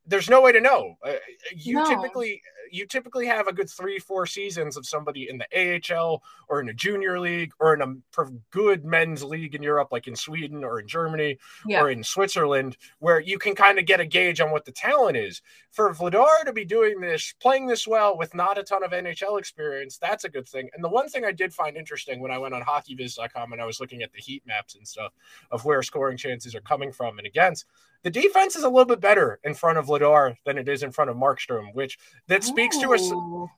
"There's 0.05 0.29
no 0.29 0.41
way 0.41 0.51
to 0.51 0.61
know. 0.61 0.95
Uh, 1.15 1.19
you 1.55 1.75
no. 1.75 1.85
typically 1.85 2.41
you 2.71 2.85
typically 2.85 3.27
have 3.27 3.47
a 3.47 3.53
good 3.53 3.69
three, 3.69 3.99
four 3.99 4.25
seasons 4.25 4.77
of 4.77 4.85
somebody 4.85 5.29
in 5.29 5.37
the 5.37 5.91
AHL 5.93 6.23
or 6.47 6.61
in 6.61 6.69
a 6.69 6.73
junior 6.73 7.19
league 7.19 7.51
or 7.59 7.73
in 7.73 7.81
a 7.81 8.25
good 8.49 8.85
men's 8.85 9.23
league 9.23 9.53
in 9.53 9.61
Europe, 9.61 9.89
like 9.91 10.07
in 10.07 10.15
Sweden 10.15 10.63
or 10.63 10.79
in 10.79 10.87
Germany 10.87 11.37
yeah. 11.67 11.81
or 11.81 11.89
in 11.89 12.03
Switzerland, 12.03 12.77
where 12.99 13.19
you 13.19 13.37
can 13.37 13.55
kind 13.55 13.77
of 13.77 13.85
get 13.85 13.99
a 13.99 14.05
gauge 14.05 14.39
on 14.39 14.51
what 14.51 14.65
the 14.65 14.71
talent 14.71 15.17
is. 15.17 15.41
For 15.71 15.93
Vladar 15.93 16.45
to 16.45 16.53
be 16.53 16.65
doing 16.65 16.99
this, 16.99 17.33
playing 17.39 17.67
this 17.67 17.87
well 17.87 18.17
with 18.17 18.33
not 18.33 18.57
a 18.57 18.63
ton 18.63 18.83
of 18.83 18.91
NHL 18.91 19.37
experience, 19.37 19.97
that's 19.97 20.23
a 20.23 20.29
good 20.29 20.47
thing. 20.47 20.69
And 20.73 20.83
the 20.83 20.89
one 20.89 21.09
thing 21.09 21.25
I 21.25 21.31
did 21.31 21.53
find 21.53 21.75
interesting 21.75 22.21
when 22.21 22.31
I 22.31 22.37
went 22.37 22.53
on 22.53 22.61
hockeyviz.com 22.61 23.51
and 23.51 23.61
I 23.61 23.65
was 23.65 23.79
looking 23.79 24.01
at 24.01 24.13
the 24.13 24.19
heat 24.19 24.43
maps 24.45 24.75
and 24.75 24.87
stuff 24.87 25.13
of 25.51 25.65
where 25.65 25.83
scoring 25.83 26.17
chances 26.17 26.55
are 26.55 26.61
coming 26.61 26.91
from 26.91 27.17
and 27.17 27.27
against, 27.27 27.65
the 28.03 28.09
defense 28.09 28.55
is 28.55 28.63
a 28.63 28.69
little 28.69 28.85
bit 28.85 29.01
better 29.01 29.39
in 29.43 29.53
front 29.53 29.77
of 29.77 29.87
Vladar 29.87 30.35
than 30.45 30.57
it 30.57 30.67
is 30.67 30.83
in 30.83 30.91
front 30.91 31.09
of 31.09 31.17
Markstrom, 31.17 31.73
which 31.73 31.97
that 32.27 32.43
speaks 32.43 32.77
Ooh. 32.77 32.81
to 32.81 32.93
us 32.93 33.49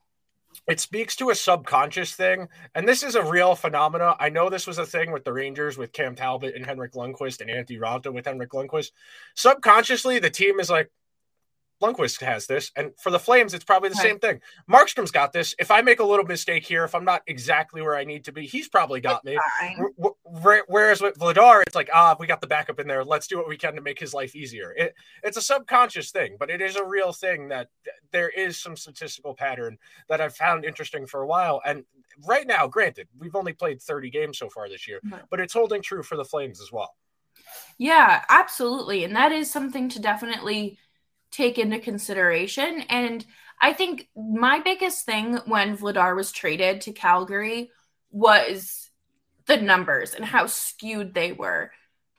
it 0.66 0.80
speaks 0.80 1.16
to 1.16 1.30
a 1.30 1.34
subconscious 1.34 2.14
thing, 2.14 2.48
and 2.74 2.88
this 2.88 3.02
is 3.02 3.14
a 3.14 3.24
real 3.24 3.54
phenomena. 3.54 4.16
I 4.18 4.28
know 4.28 4.48
this 4.48 4.66
was 4.66 4.78
a 4.78 4.86
thing 4.86 5.12
with 5.12 5.24
the 5.24 5.32
Rangers 5.32 5.76
with 5.76 5.92
Cam 5.92 6.14
Talbot 6.14 6.54
and 6.54 6.64
Henrik 6.64 6.92
Lundqvist 6.92 7.40
and 7.40 7.50
Antti 7.50 7.78
Raanta 7.78 8.12
with 8.12 8.26
Henrik 8.26 8.50
Lundqvist. 8.50 8.92
Subconsciously, 9.34 10.18
the 10.18 10.30
team 10.30 10.60
is 10.60 10.70
like, 10.70 10.90
Lundqvist 11.84 12.20
has 12.22 12.46
this, 12.46 12.72
and 12.76 12.92
for 12.98 13.10
the 13.10 13.18
Flames, 13.18 13.54
it's 13.54 13.64
probably 13.64 13.90
the 13.90 13.96
right. 13.96 14.02
same 14.02 14.18
thing. 14.18 14.40
Markstrom's 14.70 15.10
got 15.10 15.32
this. 15.32 15.54
If 15.58 15.70
I 15.70 15.82
make 15.82 16.00
a 16.00 16.04
little 16.04 16.24
mistake 16.24 16.64
here, 16.66 16.84
if 16.84 16.94
I'm 16.94 17.04
not 17.04 17.22
exactly 17.26 17.82
where 17.82 17.96
I 17.96 18.04
need 18.04 18.24
to 18.24 18.32
be, 18.32 18.46
he's 18.46 18.68
probably 18.68 19.00
got 19.00 19.24
me. 19.24 19.38
Whereas 20.66 21.00
with 21.00 21.18
Vladar, 21.18 21.62
it's 21.66 21.74
like, 21.74 21.90
ah, 21.92 22.16
we 22.18 22.26
got 22.26 22.40
the 22.40 22.46
backup 22.46 22.80
in 22.80 22.88
there. 22.88 23.04
Let's 23.04 23.26
do 23.26 23.36
what 23.36 23.48
we 23.48 23.56
can 23.56 23.74
to 23.74 23.82
make 23.82 23.98
his 23.98 24.14
life 24.14 24.34
easier. 24.34 24.72
It, 24.76 24.94
it's 25.22 25.36
a 25.36 25.42
subconscious 25.42 26.10
thing, 26.10 26.36
but 26.38 26.50
it 26.50 26.60
is 26.60 26.76
a 26.76 26.84
real 26.84 27.12
thing 27.12 27.48
that 27.48 27.68
there 28.12 28.30
is 28.30 28.58
some 28.58 28.76
statistical 28.76 29.34
pattern 29.34 29.78
that 30.08 30.20
I've 30.20 30.36
found 30.36 30.64
interesting 30.64 31.06
for 31.06 31.22
a 31.22 31.26
while. 31.26 31.60
And 31.64 31.84
right 32.26 32.46
now, 32.46 32.66
granted, 32.66 33.08
we've 33.18 33.36
only 33.36 33.52
played 33.52 33.82
30 33.82 34.10
games 34.10 34.38
so 34.38 34.48
far 34.48 34.68
this 34.68 34.88
year, 34.88 35.00
but 35.30 35.40
it's 35.40 35.52
holding 35.52 35.82
true 35.82 36.02
for 36.02 36.16
the 36.16 36.24
Flames 36.24 36.60
as 36.60 36.72
well. 36.72 36.94
Yeah, 37.78 38.24
absolutely. 38.28 39.04
And 39.04 39.14
that 39.16 39.32
is 39.32 39.50
something 39.50 39.88
to 39.90 40.00
definitely 40.00 40.78
take 41.34 41.58
into 41.58 41.78
consideration. 41.78 42.82
And 42.88 43.24
I 43.60 43.72
think 43.72 44.08
my 44.16 44.60
biggest 44.60 45.04
thing 45.04 45.38
when 45.46 45.76
Vladar 45.76 46.14
was 46.14 46.32
traded 46.32 46.82
to 46.82 46.92
Calgary 46.92 47.70
was 48.10 48.90
the 49.46 49.56
numbers 49.56 50.14
and 50.14 50.24
how 50.24 50.46
skewed 50.46 51.14
they 51.14 51.32
were. 51.32 51.70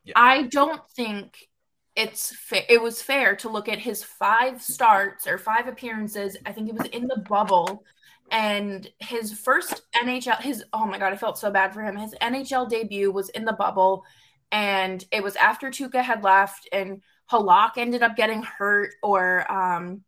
Yeah. 0.04 0.14
I 0.16 0.44
don't 0.44 0.82
think 0.96 1.48
it's 1.96 2.36
fa- 2.36 2.72
it 2.72 2.82
was 2.82 3.02
fair 3.02 3.36
to 3.38 3.50
look 3.50 3.70
at 3.70 3.80
his 3.80 4.04
five 4.04 4.62
starts 4.62 5.28
or 5.28 5.38
five 5.38 5.68
appearances. 5.68 6.38
I 6.46 6.52
think 6.52 6.70
it 6.70 6.76
was 6.76 6.88
in 6.90 7.08
the 7.08 7.24
bubble 7.28 7.84
and 8.32 8.88
his 9.00 9.32
first 9.32 9.82
NHL 9.96 10.42
his 10.42 10.64
oh 10.74 10.86
my 10.86 10.98
god, 11.00 11.14
I 11.14 11.16
felt 11.16 11.38
so 11.38 11.52
bad 11.52 11.74
for 11.74 11.82
him. 11.82 11.96
His 11.96 12.14
NHL 12.22 12.70
debut 12.70 13.12
was 13.12 13.30
in 13.30 13.46
the 13.46 13.54
bubble 13.54 14.04
and 14.52 15.04
it 15.12 15.24
was 15.24 15.36
after 15.36 15.70
Tuukka 15.70 16.02
had 16.02 16.24
left 16.24 16.68
and 16.72 17.02
Halak 17.32 17.72
ended 17.78 18.04
up 18.04 18.16
getting 18.16 18.44
hurt 18.44 18.94
or 19.02 19.52
um, 19.52 20.04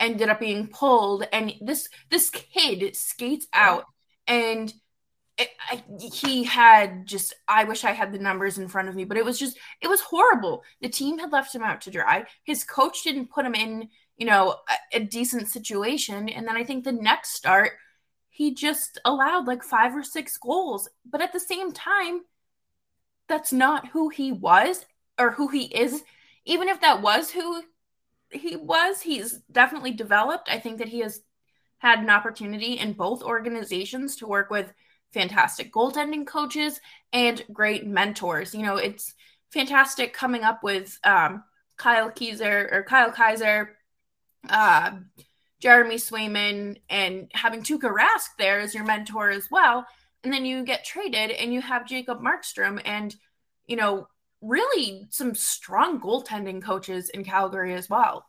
ended 0.00 0.28
up 0.28 0.40
being 0.40 0.68
pulled, 0.68 1.26
and 1.32 1.52
this 1.60 1.88
this 2.10 2.30
kid 2.30 2.96
skates 2.96 3.46
out, 3.52 3.84
and 4.26 4.72
it, 5.36 5.48
I, 5.70 5.82
he 6.12 6.44
had 6.44 7.06
just 7.06 7.34
I 7.46 7.64
wish 7.64 7.84
I 7.84 7.92
had 7.92 8.12
the 8.12 8.18
numbers 8.18 8.58
in 8.58 8.68
front 8.68 8.88
of 8.88 8.94
me, 8.94 9.04
but 9.04 9.16
it 9.16 9.24
was 9.24 9.38
just 9.38 9.58
it 9.80 9.88
was 9.88 10.00
horrible. 10.00 10.64
The 10.80 10.88
team 10.88 11.18
had 11.18 11.32
left 11.32 11.54
him 11.54 11.62
out 11.62 11.82
to 11.82 11.90
dry. 11.90 12.24
His 12.44 12.64
coach 12.64 13.04
didn't 13.04 13.30
put 13.30 13.46
him 13.46 13.54
in, 13.54 13.88
you 14.16 14.26
know, 14.26 14.56
a, 14.92 14.96
a 14.96 15.00
decent 15.00 15.48
situation, 15.48 16.28
and 16.28 16.46
then 16.46 16.56
I 16.56 16.64
think 16.64 16.84
the 16.84 16.92
next 16.92 17.34
start 17.34 17.72
he 18.30 18.54
just 18.54 19.00
allowed 19.04 19.48
like 19.48 19.64
five 19.64 19.96
or 19.96 20.04
six 20.04 20.38
goals, 20.38 20.88
but 21.04 21.20
at 21.20 21.32
the 21.32 21.40
same 21.40 21.72
time 21.72 22.20
that's 23.28 23.52
not 23.52 23.88
who 23.88 24.08
he 24.08 24.30
was 24.30 24.86
or 25.18 25.32
who 25.32 25.48
he 25.48 25.64
is 25.64 26.04
even 26.48 26.68
if 26.68 26.80
that 26.80 27.02
was 27.02 27.30
who 27.30 27.62
he 28.30 28.56
was, 28.56 29.02
he's 29.02 29.38
definitely 29.52 29.92
developed. 29.92 30.48
I 30.50 30.58
think 30.58 30.78
that 30.78 30.88
he 30.88 31.00
has 31.00 31.20
had 31.78 32.00
an 32.00 32.10
opportunity 32.10 32.78
in 32.78 32.94
both 32.94 33.22
organizations 33.22 34.16
to 34.16 34.26
work 34.26 34.50
with 34.50 34.72
fantastic 35.12 35.72
goaltending 35.72 36.26
coaches 36.26 36.80
and 37.12 37.44
great 37.52 37.86
mentors. 37.86 38.54
You 38.54 38.62
know, 38.62 38.76
it's 38.76 39.14
fantastic 39.52 40.12
coming 40.12 40.42
up 40.42 40.62
with 40.62 40.98
um, 41.04 41.44
Kyle 41.76 42.10
Keyser 42.10 42.72
or 42.72 42.82
Kyle 42.82 43.12
Keyser, 43.12 43.68
uh, 44.48 44.92
Jeremy 45.60 45.96
Swayman, 45.96 46.80
and 46.88 47.30
having 47.34 47.62
Tuukka 47.62 47.92
Rask 47.92 48.28
there 48.38 48.60
as 48.60 48.74
your 48.74 48.84
mentor 48.84 49.30
as 49.30 49.48
well. 49.50 49.86
And 50.24 50.32
then 50.32 50.44
you 50.44 50.64
get 50.64 50.84
traded 50.84 51.30
and 51.30 51.52
you 51.52 51.60
have 51.60 51.86
Jacob 51.86 52.20
Markstrom 52.20 52.80
and, 52.84 53.14
you 53.66 53.76
know, 53.76 54.08
really 54.40 55.06
some 55.10 55.34
strong 55.34 56.00
goaltending 56.00 56.62
coaches 56.62 57.08
in 57.10 57.24
Calgary 57.24 57.74
as 57.74 57.90
well. 57.90 58.27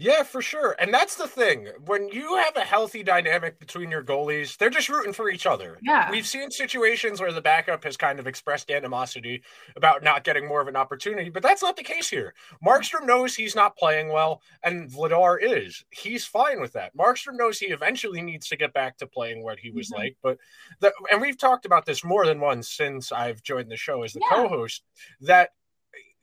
Yeah, 0.00 0.22
for 0.22 0.40
sure. 0.40 0.76
And 0.78 0.94
that's 0.94 1.16
the 1.16 1.26
thing. 1.26 1.68
When 1.86 2.08
you 2.08 2.36
have 2.36 2.56
a 2.56 2.60
healthy 2.60 3.02
dynamic 3.02 3.58
between 3.58 3.90
your 3.90 4.04
goalies, 4.04 4.56
they're 4.56 4.70
just 4.70 4.88
rooting 4.88 5.12
for 5.12 5.28
each 5.28 5.44
other. 5.44 5.76
Yeah. 5.82 6.08
We've 6.08 6.26
seen 6.26 6.52
situations 6.52 7.20
where 7.20 7.32
the 7.32 7.40
backup 7.40 7.82
has 7.82 7.96
kind 7.96 8.20
of 8.20 8.28
expressed 8.28 8.70
animosity 8.70 9.42
about 9.74 10.04
not 10.04 10.22
getting 10.22 10.46
more 10.46 10.60
of 10.60 10.68
an 10.68 10.76
opportunity, 10.76 11.30
but 11.30 11.42
that's 11.42 11.62
not 11.62 11.76
the 11.76 11.82
case 11.82 12.08
here. 12.08 12.34
Markstrom 12.64 13.06
knows 13.06 13.34
he's 13.34 13.56
not 13.56 13.76
playing 13.76 14.12
well, 14.12 14.40
and 14.62 14.88
Vladar 14.88 15.36
is. 15.40 15.84
He's 15.90 16.24
fine 16.24 16.60
with 16.60 16.72
that. 16.74 16.96
Markstrom 16.96 17.36
knows 17.36 17.58
he 17.58 17.66
eventually 17.66 18.22
needs 18.22 18.48
to 18.48 18.56
get 18.56 18.72
back 18.72 18.98
to 18.98 19.06
playing 19.06 19.42
what 19.42 19.58
he 19.58 19.72
was 19.72 19.90
mm-hmm. 19.90 20.02
like. 20.02 20.16
But 20.22 20.38
the, 20.78 20.92
and 21.10 21.20
we've 21.20 21.38
talked 21.38 21.66
about 21.66 21.86
this 21.86 22.04
more 22.04 22.24
than 22.24 22.38
once 22.38 22.70
since 22.70 23.10
I've 23.10 23.42
joined 23.42 23.68
the 23.68 23.76
show 23.76 24.04
as 24.04 24.12
the 24.12 24.20
yeah. 24.30 24.36
co-host, 24.36 24.84
that 25.22 25.50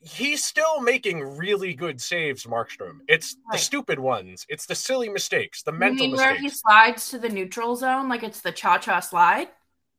he's 0.06 0.46
still 0.46 0.82
making 0.82 1.38
really 1.38 1.74
good 1.74 2.00
saves, 2.00 2.46
Markstrom. 2.46 3.00
It's 3.08 3.36
right. 3.48 3.54
the 3.54 3.58
stupid 3.58 4.00
ones. 4.00 4.46
It's 4.48 4.66
the 4.66 4.76
silly 4.76 5.10
mistakes, 5.10 5.64
the 5.64 5.72
mental 5.72 6.08
mistakes. 6.08 6.32
Where 6.32 6.40
he 6.40 6.50
slides 6.50 7.10
to 7.10 7.20
the 7.20 7.30
neutral 7.30 7.76
zone 7.76 8.08
like 8.08 8.24
it's 8.24 8.42
the 8.42 8.52
cha-cha 8.52 9.00
slide? 9.00 9.48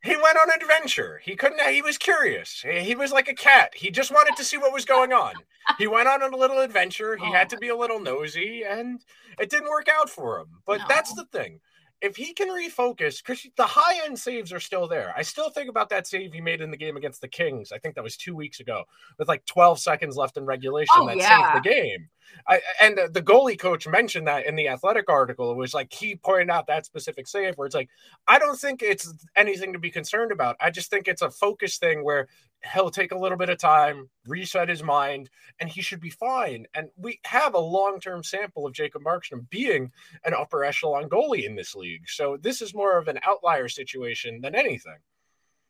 He 0.05 0.15
went 0.15 0.39
on 0.39 0.51
an 0.51 0.63
adventure. 0.63 1.21
He 1.25 1.35
couldn't. 1.35 1.61
He 1.69 1.83
was 1.83 1.99
curious. 1.99 2.65
He 2.69 2.95
was 2.95 3.11
like 3.11 3.29
a 3.29 3.35
cat. 3.35 3.73
He 3.75 3.91
just 3.91 4.13
wanted 4.13 4.37
to 4.37 4.45
see 4.45 4.57
what 4.57 4.73
was 4.73 4.85
going 4.85 5.13
on. 5.13 5.33
He 5.79 5.87
went 5.89 6.07
on 6.07 6.23
a 6.23 6.37
little 6.37 6.61
adventure. 6.61 7.17
He 7.17 7.27
oh. 7.27 7.33
had 7.33 7.51
to 7.51 7.57
oh. 7.57 7.59
be 7.59 7.69
a 7.69 7.77
little 7.77 7.99
nosy, 7.99 8.63
and 8.63 9.01
it 9.41 9.51
didn't 9.51 9.71
work 9.71 9.89
out 9.89 10.09
for 10.09 10.39
him. 10.39 10.47
But 10.65 10.79
no. 10.79 10.85
that's 10.89 11.13
the 11.15 11.25
thing 11.33 11.61
if 12.03 12.17
he 12.17 12.33
can 12.33 12.49
refocus, 12.49 13.25
because 13.25 13.47
the 13.57 13.67
high 13.67 14.05
end 14.05 14.19
saves 14.19 14.53
are 14.53 14.61
still 14.61 14.87
there. 14.87 15.15
I 15.17 15.23
still 15.23 15.51
think 15.51 15.69
about 15.69 15.89
that 15.91 16.07
save 16.07 16.33
he 16.33 16.41
made 16.41 16.61
in 16.61 16.71
the 16.71 16.77
game 16.77 16.97
against 16.97 17.21
the 17.21 17.29
Kings. 17.29 17.73
I 17.73 17.79
think 17.79 17.95
that 17.95 18.05
was 18.05 18.17
two 18.17 18.35
weeks 18.35 18.61
ago, 18.61 18.85
with 19.19 19.29
like 19.29 19.45
12 19.47 19.79
seconds 19.79 20.17
left 20.17 20.37
in 20.37 20.45
regulation. 20.45 20.95
Oh, 20.97 21.07
that 21.07 21.17
yeah. 21.17 21.53
saved 21.53 21.65
the 21.65 21.69
game. 21.69 22.09
I, 22.49 22.61
and 22.81 22.99
the 23.13 23.23
goalie 23.23 23.59
coach 23.59 23.87
mentioned 23.87 24.27
that 24.27 24.47
in 24.47 24.57
the 24.57 24.69
athletic 24.69 25.09
article. 25.09 25.51
It 25.51 25.57
was 25.57 25.75
like 25.75 25.93
he 25.93 26.17
pointed 26.17 26.51
out 26.51 26.67
that 26.67 26.87
specific 26.87 27.27
save 27.27 27.55
where 27.57 27.67
it's 27.67 27.75
like, 27.75 27.89
I 28.27 28.39
don't 28.39 28.59
think 28.59 28.83
it's 28.83 29.13
anything 29.35 29.73
to 29.73 29.79
be 29.79 29.91
concerned 29.91 30.33
about. 30.33 30.57
I 30.61 30.71
just 30.71 30.91
think 30.91 31.09
it's 31.09 31.23
a 31.23 31.31
focus 31.31 31.79
thing 31.79 32.05
where 32.05 32.29
he'll 32.73 32.91
take 32.91 33.13
a 33.13 33.19
little 33.19 33.39
bit 33.39 33.51
of 33.51 33.59
time, 33.59 34.09
reset 34.27 34.69
his 34.69 34.83
mind, 34.83 35.31
and 35.61 35.69
he 35.69 35.83
should 35.83 36.01
be 36.01 36.11
fine. 36.11 36.67
And 36.75 36.89
we 36.97 37.21
have 37.25 37.55
a 37.55 37.61
long 37.61 38.01
term 38.01 38.23
sample 38.23 38.67
of 38.67 38.73
Jacob 38.73 39.03
Markstrom 39.03 39.49
being 39.51 39.91
an 40.25 40.35
upper 40.35 40.65
echelon 40.65 41.09
goalie 41.09 41.47
in 41.47 41.55
this 41.55 41.75
league. 41.75 42.09
So 42.09 42.37
this 42.41 42.63
is 42.63 42.75
more 42.75 42.99
of 42.99 43.09
an 43.09 43.19
outlier 43.27 43.69
situation 43.69 44.41
than 44.41 44.55
anything. 44.55 44.99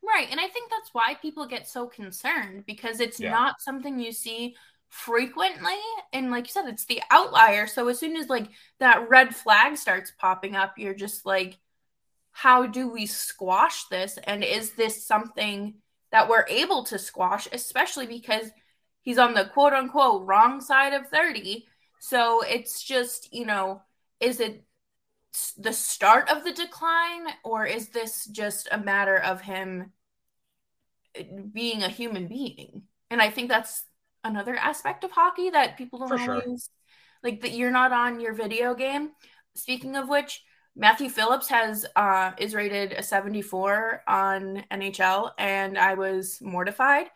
Right. 0.03 0.27
And 0.31 0.39
I 0.39 0.47
think 0.47 0.71
that's 0.71 0.93
why 0.93 1.15
people 1.21 1.47
get 1.47 1.67
so 1.67 1.87
concerned 1.87 2.63
because 2.65 2.99
it's 2.99 3.19
yeah. 3.19 3.31
not 3.31 3.61
something 3.61 3.99
you 3.99 4.11
see 4.11 4.55
frequently. 4.89 5.77
And 6.13 6.31
like 6.31 6.47
you 6.47 6.51
said, 6.51 6.67
it's 6.67 6.85
the 6.85 7.01
outlier. 7.11 7.67
So 7.67 7.87
as 7.87 7.99
soon 7.99 8.15
as 8.15 8.29
like 8.29 8.47
that 8.79 9.09
red 9.09 9.35
flag 9.35 9.77
starts 9.77 10.11
popping 10.17 10.55
up, 10.55 10.77
you're 10.77 10.93
just 10.93 11.25
like, 11.25 11.57
how 12.31 12.67
do 12.67 12.87
we 12.89 13.05
squash 13.05 13.85
this? 13.85 14.17
And 14.23 14.43
is 14.43 14.73
this 14.73 15.05
something 15.05 15.75
that 16.11 16.29
we're 16.29 16.45
able 16.47 16.83
to 16.85 16.99
squash, 16.99 17.47
especially 17.51 18.05
because 18.05 18.51
he's 19.01 19.17
on 19.17 19.33
the 19.33 19.45
quote 19.45 19.73
unquote 19.73 20.25
wrong 20.25 20.61
side 20.61 20.93
of 20.93 21.07
30? 21.07 21.65
So 21.99 22.41
it's 22.43 22.83
just, 22.83 23.33
you 23.33 23.45
know, 23.45 23.81
is 24.19 24.39
it 24.39 24.63
the 25.57 25.73
start 25.73 26.29
of 26.29 26.43
the 26.43 26.53
decline 26.53 27.27
or 27.43 27.65
is 27.65 27.89
this 27.89 28.25
just 28.25 28.67
a 28.71 28.77
matter 28.77 29.17
of 29.17 29.41
him 29.41 29.91
eh, 31.15 31.23
being 31.51 31.83
a 31.83 31.89
human 31.89 32.27
being? 32.27 32.83
And 33.09 33.21
I 33.21 33.29
think 33.29 33.49
that's 33.49 33.83
another 34.27 34.55
aspect 34.55 35.03
of 35.03 35.11
hockey 35.11 35.49
that 35.49 35.77
people 35.77 35.99
don't 35.99 36.09
For 36.09 36.19
always 36.19 36.43
sure. 36.43 36.57
like 37.23 37.41
that 37.41 37.53
you're 37.53 37.71
not 37.71 37.91
on 37.91 38.19
your 38.19 38.33
video 38.33 38.73
game. 38.73 39.11
Speaking 39.55 39.95
of 39.95 40.09
which, 40.09 40.43
Matthew 40.75 41.09
Phillips 41.09 41.49
has 41.49 41.85
uh, 41.95 42.33
is 42.37 42.53
rated 42.53 42.93
a 42.93 43.01
74 43.01 44.03
on 44.07 44.63
NHL, 44.71 45.31
and 45.39 45.77
I 45.77 45.95
was 45.95 46.39
mortified 46.41 47.07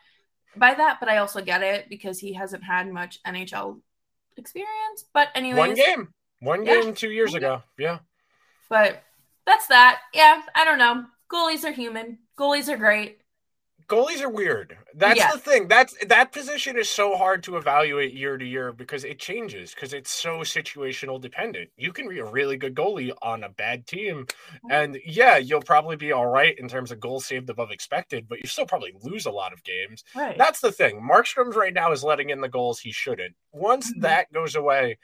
by 0.56 0.74
that, 0.74 1.00
but 1.00 1.10
I 1.10 1.18
also 1.18 1.42
get 1.42 1.62
it 1.62 1.88
because 1.88 2.20
he 2.20 2.34
hasn't 2.34 2.64
had 2.64 2.92
much 2.92 3.20
NHL 3.26 3.80
experience. 4.38 5.06
But 5.14 5.30
anyway, 5.36 5.60
one 5.60 5.76
game, 5.76 6.08
one 6.40 6.66
yeah. 6.66 6.82
game 6.82 6.96
two 6.96 7.12
years 7.12 7.36
ago, 7.36 7.62
yeah. 7.78 8.00
But 8.68 9.04
that's 9.46 9.68
that. 9.68 10.00
Yeah, 10.14 10.42
I 10.56 10.66
don't 10.66 10.80
know. 10.80 11.06
Goalies 11.32 11.64
are 11.64 11.72
human. 11.72 12.18
Goalies 12.38 12.68
are 12.68 12.78
great 12.78 13.21
goalies 13.92 14.22
are 14.22 14.30
weird. 14.30 14.78
That's 14.96 15.20
yeah. 15.20 15.32
the 15.32 15.38
thing. 15.38 15.68
That's 15.68 15.94
that 16.08 16.32
position 16.32 16.78
is 16.78 16.90
so 16.90 17.18
hard 17.18 17.44
to 17.44 17.58
evaluate 17.58 18.14
year 18.14 18.38
to 18.38 18.46
year 18.46 18.72
because 18.72 19.04
it 19.04 19.20
changes 19.20 19.74
because 19.74 19.94
it's 19.94 20.10
so 20.10 20.40
situational 20.40 21.20
dependent. 21.20 21.70
You 21.76 21.92
can 21.92 22.08
be 22.08 22.20
a 22.20 22.26
really 22.26 22.56
good 22.56 22.74
goalie 22.74 23.12
on 23.22 23.44
a 23.44 23.50
bad 23.50 23.86
team, 23.86 24.26
mm-hmm. 24.26 24.72
and 24.72 24.98
yeah, 25.06 25.38
you'll 25.38 25.62
probably 25.62 25.98
be 25.98 26.14
all 26.14 26.28
right 26.28 26.58
in 26.58 26.70
terms 26.70 26.92
of 26.92 27.00
goals 27.00 27.26
saved 27.26 27.50
above 27.50 27.72
expected, 27.72 28.28
but 28.30 28.40
you 28.40 28.48
still 28.48 28.66
probably 28.66 28.94
lose 29.04 29.26
a 29.26 29.32
lot 29.32 29.52
of 29.52 29.64
games. 29.64 30.04
Right. 30.16 30.38
That's 30.38 30.62
the 30.62 30.72
thing. 30.72 31.02
Markstrom's 31.02 31.56
right 31.56 31.74
now 31.74 31.92
is 31.92 32.04
letting 32.04 32.30
in 32.30 32.42
the 32.42 32.50
goals 32.50 32.80
he 32.80 32.92
shouldn't. 32.92 33.36
Once 33.52 33.92
mm-hmm. 33.92 34.02
that 34.02 34.32
goes 34.32 34.56
away, 34.56 34.98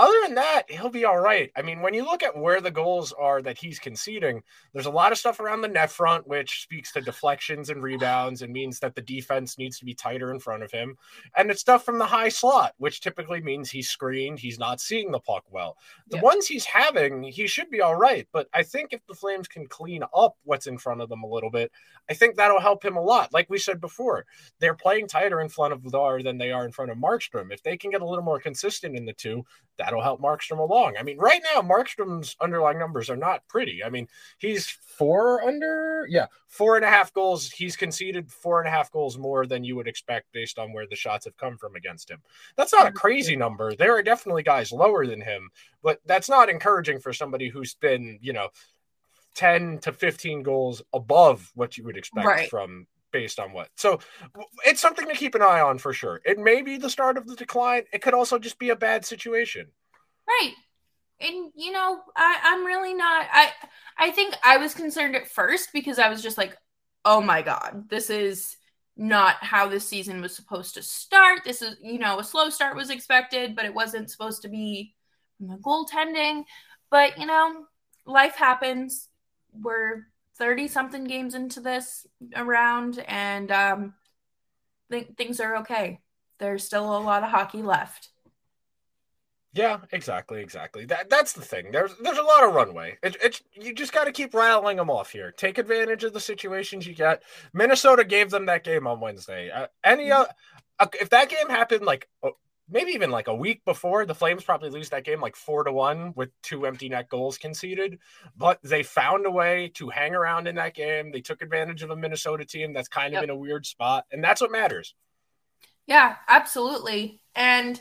other 0.00 0.16
than 0.24 0.34
that, 0.36 0.62
he'll 0.70 0.88
be 0.88 1.04
all 1.04 1.20
right. 1.20 1.50
I 1.54 1.60
mean, 1.60 1.82
when 1.82 1.92
you 1.92 2.04
look 2.04 2.22
at 2.22 2.34
where 2.34 2.62
the 2.62 2.70
goals 2.70 3.12
are 3.12 3.42
that 3.42 3.58
he's 3.58 3.78
conceding, 3.78 4.42
there's 4.72 4.86
a 4.86 4.90
lot 4.90 5.12
of 5.12 5.18
stuff 5.18 5.40
around 5.40 5.60
the 5.60 5.68
net 5.68 5.90
front, 5.90 6.26
which 6.26 6.62
speaks 6.62 6.90
to 6.92 7.02
deflections 7.02 7.68
and 7.68 7.82
rebounds 7.82 8.40
and 8.40 8.50
means 8.50 8.78
that 8.80 8.94
the 8.94 9.02
defense 9.02 9.58
needs 9.58 9.78
to 9.78 9.84
be 9.84 9.92
tighter 9.92 10.32
in 10.32 10.40
front 10.40 10.62
of 10.62 10.72
him. 10.72 10.96
And 11.36 11.50
it's 11.50 11.60
stuff 11.60 11.84
from 11.84 11.98
the 11.98 12.06
high 12.06 12.30
slot, 12.30 12.72
which 12.78 13.02
typically 13.02 13.42
means 13.42 13.70
he's 13.70 13.90
screened, 13.90 14.38
he's 14.38 14.58
not 14.58 14.80
seeing 14.80 15.10
the 15.10 15.20
puck 15.20 15.44
well. 15.50 15.76
The 16.08 16.16
yeah. 16.16 16.22
ones 16.22 16.46
he's 16.46 16.64
having, 16.64 17.22
he 17.22 17.46
should 17.46 17.68
be 17.68 17.82
all 17.82 17.96
right. 17.96 18.26
But 18.32 18.48
I 18.54 18.62
think 18.62 18.94
if 18.94 19.06
the 19.06 19.14
Flames 19.14 19.48
can 19.48 19.66
clean 19.66 20.02
up 20.16 20.34
what's 20.44 20.66
in 20.66 20.78
front 20.78 21.02
of 21.02 21.10
them 21.10 21.24
a 21.24 21.28
little 21.28 21.50
bit, 21.50 21.70
I 22.08 22.14
think 22.14 22.36
that'll 22.36 22.58
help 22.58 22.82
him 22.82 22.96
a 22.96 23.02
lot. 23.02 23.34
Like 23.34 23.50
we 23.50 23.58
said 23.58 23.82
before, 23.82 24.24
they're 24.60 24.72
playing 24.72 25.08
tighter 25.08 25.42
in 25.42 25.50
front 25.50 25.74
of 25.74 25.82
Vladar 25.82 26.24
than 26.24 26.38
they 26.38 26.52
are 26.52 26.64
in 26.64 26.72
front 26.72 26.90
of 26.90 26.96
Markstrom. 26.96 27.52
If 27.52 27.62
they 27.62 27.76
can 27.76 27.90
get 27.90 28.00
a 28.00 28.06
little 28.06 28.24
more 28.24 28.40
consistent 28.40 28.96
in 28.96 29.04
the 29.04 29.12
two, 29.12 29.44
that 29.76 29.89
that'll 29.90 30.02
help 30.02 30.20
Markstrom 30.20 30.58
along. 30.58 30.94
I 30.98 31.02
mean, 31.02 31.18
right 31.18 31.42
now, 31.52 31.60
Markstrom's 31.62 32.36
underlying 32.40 32.78
numbers 32.78 33.10
are 33.10 33.16
not 33.16 33.46
pretty. 33.48 33.82
I 33.82 33.90
mean, 33.90 34.06
he's 34.38 34.68
four 34.68 35.42
under, 35.42 36.06
yeah, 36.08 36.26
four 36.46 36.76
and 36.76 36.84
a 36.84 36.88
half 36.88 37.12
goals. 37.12 37.50
He's 37.50 37.76
conceded 37.76 38.30
four 38.30 38.60
and 38.60 38.68
a 38.68 38.70
half 38.70 38.92
goals 38.92 39.18
more 39.18 39.46
than 39.46 39.64
you 39.64 39.74
would 39.76 39.88
expect 39.88 40.32
based 40.32 40.58
on 40.58 40.72
where 40.72 40.86
the 40.86 40.94
shots 40.94 41.24
have 41.24 41.36
come 41.36 41.56
from 41.56 41.74
against 41.74 42.08
him. 42.08 42.22
That's 42.56 42.72
not 42.72 42.86
a 42.86 42.92
crazy 42.92 43.34
number. 43.34 43.74
There 43.74 43.96
are 43.96 44.02
definitely 44.02 44.44
guys 44.44 44.70
lower 44.70 45.06
than 45.06 45.20
him, 45.20 45.50
but 45.82 46.00
that's 46.06 46.28
not 46.28 46.48
encouraging 46.48 47.00
for 47.00 47.12
somebody 47.12 47.48
who's 47.48 47.74
been, 47.74 48.18
you 48.22 48.32
know, 48.32 48.48
10 49.34 49.78
to 49.80 49.92
15 49.92 50.42
goals 50.44 50.82
above 50.92 51.50
what 51.54 51.76
you 51.76 51.84
would 51.84 51.96
expect 51.96 52.26
right. 52.26 52.50
from 52.50 52.86
based 53.12 53.40
on 53.40 53.52
what. 53.52 53.68
So 53.76 53.98
it's 54.64 54.80
something 54.80 55.08
to 55.08 55.14
keep 55.14 55.34
an 55.34 55.42
eye 55.42 55.60
on 55.60 55.78
for 55.78 55.92
sure. 55.92 56.20
It 56.24 56.38
may 56.38 56.62
be 56.62 56.76
the 56.76 56.90
start 56.90 57.16
of 57.16 57.26
the 57.26 57.34
decline. 57.34 57.84
It 57.92 58.02
could 58.02 58.14
also 58.14 58.38
just 58.38 58.58
be 58.58 58.70
a 58.70 58.76
bad 58.76 59.04
situation. 59.04 59.66
Right. 60.30 60.54
And 61.20 61.52
you 61.54 61.72
know, 61.72 62.00
I, 62.16 62.40
I'm 62.44 62.64
really 62.64 62.94
not 62.94 63.26
I 63.30 63.50
I 63.98 64.10
think 64.10 64.34
I 64.44 64.56
was 64.56 64.74
concerned 64.74 65.16
at 65.16 65.28
first 65.28 65.70
because 65.72 65.98
I 65.98 66.08
was 66.08 66.22
just 66.22 66.38
like, 66.38 66.56
oh 67.04 67.20
my 67.20 67.42
God, 67.42 67.88
this 67.88 68.10
is 68.10 68.56
not 68.96 69.36
how 69.40 69.68
this 69.68 69.88
season 69.88 70.20
was 70.20 70.36
supposed 70.36 70.74
to 70.74 70.82
start. 70.82 71.40
This 71.44 71.62
is, 71.62 71.76
you 71.82 71.98
know, 71.98 72.18
a 72.18 72.24
slow 72.24 72.50
start 72.50 72.76
was 72.76 72.90
expected, 72.90 73.56
but 73.56 73.64
it 73.64 73.74
wasn't 73.74 74.10
supposed 74.10 74.42
to 74.42 74.48
be 74.48 74.94
the 75.40 75.56
goaltending. 75.56 76.44
But, 76.90 77.18
you 77.18 77.26
know, 77.26 77.64
life 78.04 78.36
happens. 78.36 79.08
We're 79.52 80.06
30 80.36 80.68
something 80.68 81.04
games 81.04 81.34
into 81.34 81.60
this 81.60 82.06
around, 82.36 83.02
and 83.08 83.50
um, 83.50 83.94
th- 84.90 85.08
things 85.16 85.40
are 85.40 85.56
okay. 85.56 86.00
There's 86.38 86.64
still 86.64 86.84
a 86.84 87.00
lot 87.00 87.22
of 87.22 87.30
hockey 87.30 87.62
left. 87.62 88.10
Yeah, 89.52 89.80
exactly, 89.90 90.40
exactly. 90.40 90.84
That 90.84 91.10
that's 91.10 91.32
the 91.32 91.42
thing. 91.42 91.72
There's 91.72 91.96
there's 91.96 92.18
a 92.18 92.22
lot 92.22 92.44
of 92.44 92.54
runway. 92.54 92.98
It, 93.02 93.16
it's 93.22 93.42
you 93.52 93.74
just 93.74 93.92
got 93.92 94.04
to 94.04 94.12
keep 94.12 94.32
rattling 94.32 94.76
them 94.76 94.90
off 94.90 95.10
here. 95.10 95.32
Take 95.32 95.58
advantage 95.58 96.04
of 96.04 96.12
the 96.12 96.20
situations 96.20 96.86
you 96.86 96.94
get. 96.94 97.24
Minnesota 97.52 98.04
gave 98.04 98.30
them 98.30 98.46
that 98.46 98.62
game 98.62 98.86
on 98.86 99.00
Wednesday. 99.00 99.50
Uh, 99.50 99.66
any 99.82 100.12
uh, 100.12 100.26
if 101.00 101.10
that 101.10 101.28
game 101.28 101.48
happened 101.48 101.84
like 101.84 102.08
uh, 102.22 102.30
maybe 102.70 102.92
even 102.92 103.10
like 103.10 103.26
a 103.26 103.34
week 103.34 103.64
before, 103.64 104.06
the 104.06 104.14
Flames 104.14 104.44
probably 104.44 104.70
lose 104.70 104.90
that 104.90 105.04
game 105.04 105.20
like 105.20 105.34
four 105.34 105.64
to 105.64 105.72
one 105.72 106.12
with 106.14 106.30
two 106.42 106.64
empty 106.64 106.88
net 106.88 107.08
goals 107.08 107.36
conceded. 107.36 107.98
But 108.36 108.60
they 108.62 108.84
found 108.84 109.26
a 109.26 109.30
way 109.32 109.72
to 109.74 109.88
hang 109.88 110.14
around 110.14 110.46
in 110.46 110.54
that 110.54 110.74
game. 110.74 111.10
They 111.10 111.22
took 111.22 111.42
advantage 111.42 111.82
of 111.82 111.90
a 111.90 111.96
Minnesota 111.96 112.44
team 112.44 112.72
that's 112.72 112.88
kind 112.88 113.08
of 113.08 113.14
yep. 113.14 113.24
in 113.24 113.30
a 113.30 113.36
weird 113.36 113.66
spot, 113.66 114.06
and 114.12 114.22
that's 114.22 114.40
what 114.40 114.52
matters. 114.52 114.94
Yeah, 115.86 116.14
absolutely, 116.28 117.20
and 117.34 117.80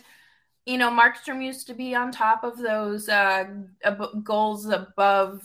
you 0.69 0.77
know, 0.77 0.91
Markstrom 0.91 1.43
used 1.43 1.65
to 1.67 1.73
be 1.73 1.95
on 1.95 2.11
top 2.11 2.43
of 2.43 2.59
those 2.59 3.09
uh, 3.09 3.45
ab- 3.83 4.23
goals 4.23 4.67
above 4.67 5.41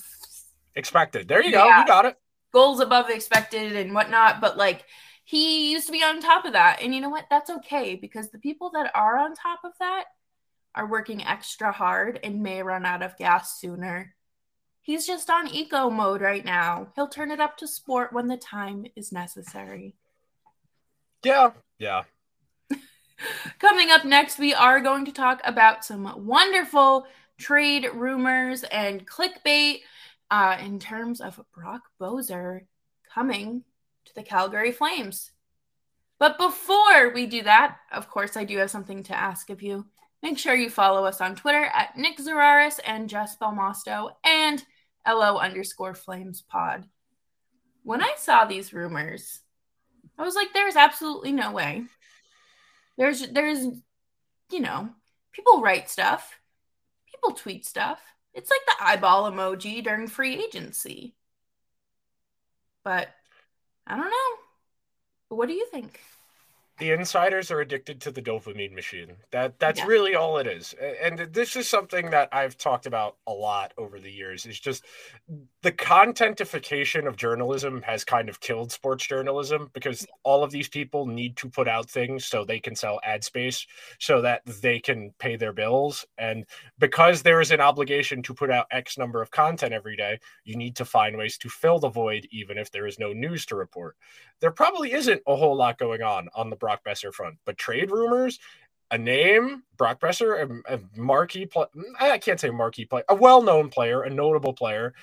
expected. 0.76 1.28
There 1.28 1.42
you 1.42 1.50
go. 1.50 1.64
Yeah, 1.64 1.80
you 1.80 1.86
got 1.86 2.04
it. 2.04 2.18
Goals 2.52 2.80
above 2.80 3.08
expected 3.08 3.74
and 3.74 3.94
whatnot. 3.94 4.42
But 4.42 4.58
like 4.58 4.84
he 5.24 5.72
used 5.72 5.86
to 5.86 5.92
be 5.92 6.02
on 6.02 6.20
top 6.20 6.44
of 6.44 6.52
that. 6.52 6.82
And 6.82 6.94
you 6.94 7.00
know 7.00 7.08
what? 7.08 7.24
That's 7.30 7.48
okay 7.48 7.94
because 7.94 8.30
the 8.30 8.38
people 8.38 8.70
that 8.74 8.90
are 8.94 9.16
on 9.16 9.34
top 9.34 9.60
of 9.64 9.72
that 9.80 10.04
are 10.74 10.86
working 10.86 11.24
extra 11.24 11.72
hard 11.72 12.20
and 12.22 12.42
may 12.42 12.62
run 12.62 12.84
out 12.84 13.02
of 13.02 13.16
gas 13.16 13.58
sooner. 13.58 14.14
He's 14.82 15.06
just 15.06 15.30
on 15.30 15.48
eco 15.48 15.88
mode 15.88 16.20
right 16.20 16.44
now. 16.44 16.88
He'll 16.94 17.08
turn 17.08 17.30
it 17.30 17.40
up 17.40 17.56
to 17.58 17.66
sport 17.66 18.12
when 18.12 18.28
the 18.28 18.36
time 18.36 18.84
is 18.94 19.10
necessary. 19.10 19.94
Yeah. 21.24 21.52
Yeah. 21.78 22.02
Coming 23.58 23.90
up 23.90 24.04
next, 24.04 24.38
we 24.38 24.54
are 24.54 24.80
going 24.80 25.04
to 25.04 25.12
talk 25.12 25.40
about 25.44 25.84
some 25.84 26.26
wonderful 26.26 27.06
trade 27.38 27.88
rumors 27.94 28.62
and 28.64 29.06
clickbait 29.06 29.80
uh, 30.30 30.56
in 30.60 30.78
terms 30.78 31.20
of 31.20 31.40
Brock 31.54 31.82
Boeser 32.00 32.60
coming 33.12 33.62
to 34.04 34.14
the 34.14 34.22
Calgary 34.22 34.72
Flames. 34.72 35.30
But 36.18 36.38
before 36.38 37.12
we 37.12 37.26
do 37.26 37.42
that, 37.42 37.76
of 37.92 38.08
course, 38.08 38.36
I 38.36 38.44
do 38.44 38.58
have 38.58 38.70
something 38.70 39.02
to 39.04 39.16
ask 39.16 39.50
of 39.50 39.62
you. 39.62 39.86
Make 40.22 40.38
sure 40.38 40.54
you 40.54 40.70
follow 40.70 41.04
us 41.04 41.20
on 41.20 41.36
Twitter 41.36 41.64
at 41.64 41.96
Nick 41.96 42.18
Zararis 42.18 42.80
and 42.84 43.10
Jess 43.10 43.36
Belmosto 43.36 44.10
and 44.24 44.64
LO 45.06 45.36
underscore 45.36 45.94
Flames 45.94 46.42
pod. 46.42 46.84
When 47.82 48.02
I 48.02 48.14
saw 48.16 48.44
these 48.44 48.72
rumors, 48.72 49.40
I 50.18 50.22
was 50.22 50.34
like, 50.34 50.52
there's 50.54 50.76
absolutely 50.76 51.32
no 51.32 51.52
way 51.52 51.84
there's 52.96 53.28
there's 53.28 53.66
you 54.50 54.60
know, 54.60 54.90
people 55.32 55.60
write 55.62 55.90
stuff, 55.90 56.40
people 57.10 57.32
tweet 57.34 57.66
stuff. 57.66 58.00
It's 58.34 58.50
like 58.50 58.60
the 58.66 58.84
eyeball 58.84 59.30
emoji 59.30 59.82
during 59.82 60.08
free 60.08 60.42
agency. 60.44 61.14
But 62.84 63.08
I 63.86 63.96
don't 63.96 64.10
know. 64.10 65.36
What 65.36 65.48
do 65.48 65.54
you 65.54 65.66
think? 65.70 66.00
The 66.84 66.92
insiders 66.92 67.50
are 67.50 67.60
addicted 67.60 67.98
to 68.02 68.10
the 68.10 68.20
dopamine 68.20 68.72
machine. 68.74 69.16
That 69.30 69.58
that's 69.58 69.78
Yeah. 69.80 69.86
really 69.86 70.14
all 70.14 70.36
it 70.36 70.46
is. 70.46 70.74
And 70.74 71.18
this 71.18 71.56
is 71.56 71.66
something 71.66 72.10
that 72.10 72.28
I've 72.30 72.58
talked 72.58 72.84
about 72.84 73.16
a 73.26 73.32
lot 73.32 73.72
over 73.78 73.98
the 73.98 74.12
years. 74.12 74.44
Is 74.44 74.60
just 74.60 74.84
the 75.62 75.72
contentification 75.72 77.06
of 77.08 77.16
journalism 77.16 77.80
has 77.80 78.04
kind 78.04 78.28
of 78.28 78.38
killed 78.40 78.70
sports 78.70 79.06
journalism 79.06 79.70
because 79.72 80.06
all 80.24 80.44
of 80.44 80.50
these 80.50 80.68
people 80.68 81.06
need 81.06 81.38
to 81.38 81.48
put 81.48 81.68
out 81.68 81.88
things 81.88 82.26
so 82.26 82.44
they 82.44 82.60
can 82.60 82.76
sell 82.76 83.00
ad 83.02 83.24
space 83.24 83.66
so 83.98 84.20
that 84.20 84.42
they 84.60 84.78
can 84.78 85.10
pay 85.18 85.36
their 85.36 85.54
bills 85.54 86.04
and 86.18 86.44
because 86.78 87.22
there 87.22 87.40
is 87.40 87.50
an 87.50 87.60
obligation 87.62 88.22
to 88.22 88.34
put 88.34 88.50
out 88.50 88.66
x 88.70 88.98
number 88.98 89.22
of 89.22 89.30
content 89.30 89.72
every 89.72 89.96
day 89.96 90.18
you 90.44 90.54
need 90.54 90.76
to 90.76 90.84
find 90.84 91.16
ways 91.16 91.38
to 91.38 91.48
fill 91.48 91.78
the 91.78 91.88
void 91.88 92.28
even 92.30 92.58
if 92.58 92.70
there 92.70 92.86
is 92.86 92.98
no 92.98 93.14
news 93.14 93.46
to 93.46 93.56
report 93.56 93.96
there 94.40 94.50
probably 94.50 94.92
isn't 94.92 95.22
a 95.26 95.34
whole 95.34 95.56
lot 95.56 95.78
going 95.78 96.02
on 96.02 96.28
on 96.34 96.50
the 96.50 96.56
Brock 96.82 96.94
Boeser 96.94 97.12
front, 97.12 97.36
but 97.44 97.58
trade 97.58 97.90
rumors, 97.90 98.38
a 98.90 98.98
name, 98.98 99.62
Brock 99.76 100.00
Boeser, 100.00 100.62
a, 100.68 100.74
a 100.74 100.80
marquee 100.96 101.46
play, 101.46 101.66
I 102.00 102.18
can't 102.18 102.40
say 102.40 102.50
marquee 102.50 102.84
player, 102.84 103.04
a 103.08 103.14
well-known 103.14 103.68
player, 103.68 104.02
a 104.02 104.10
notable 104.10 104.52
player, 104.52 104.94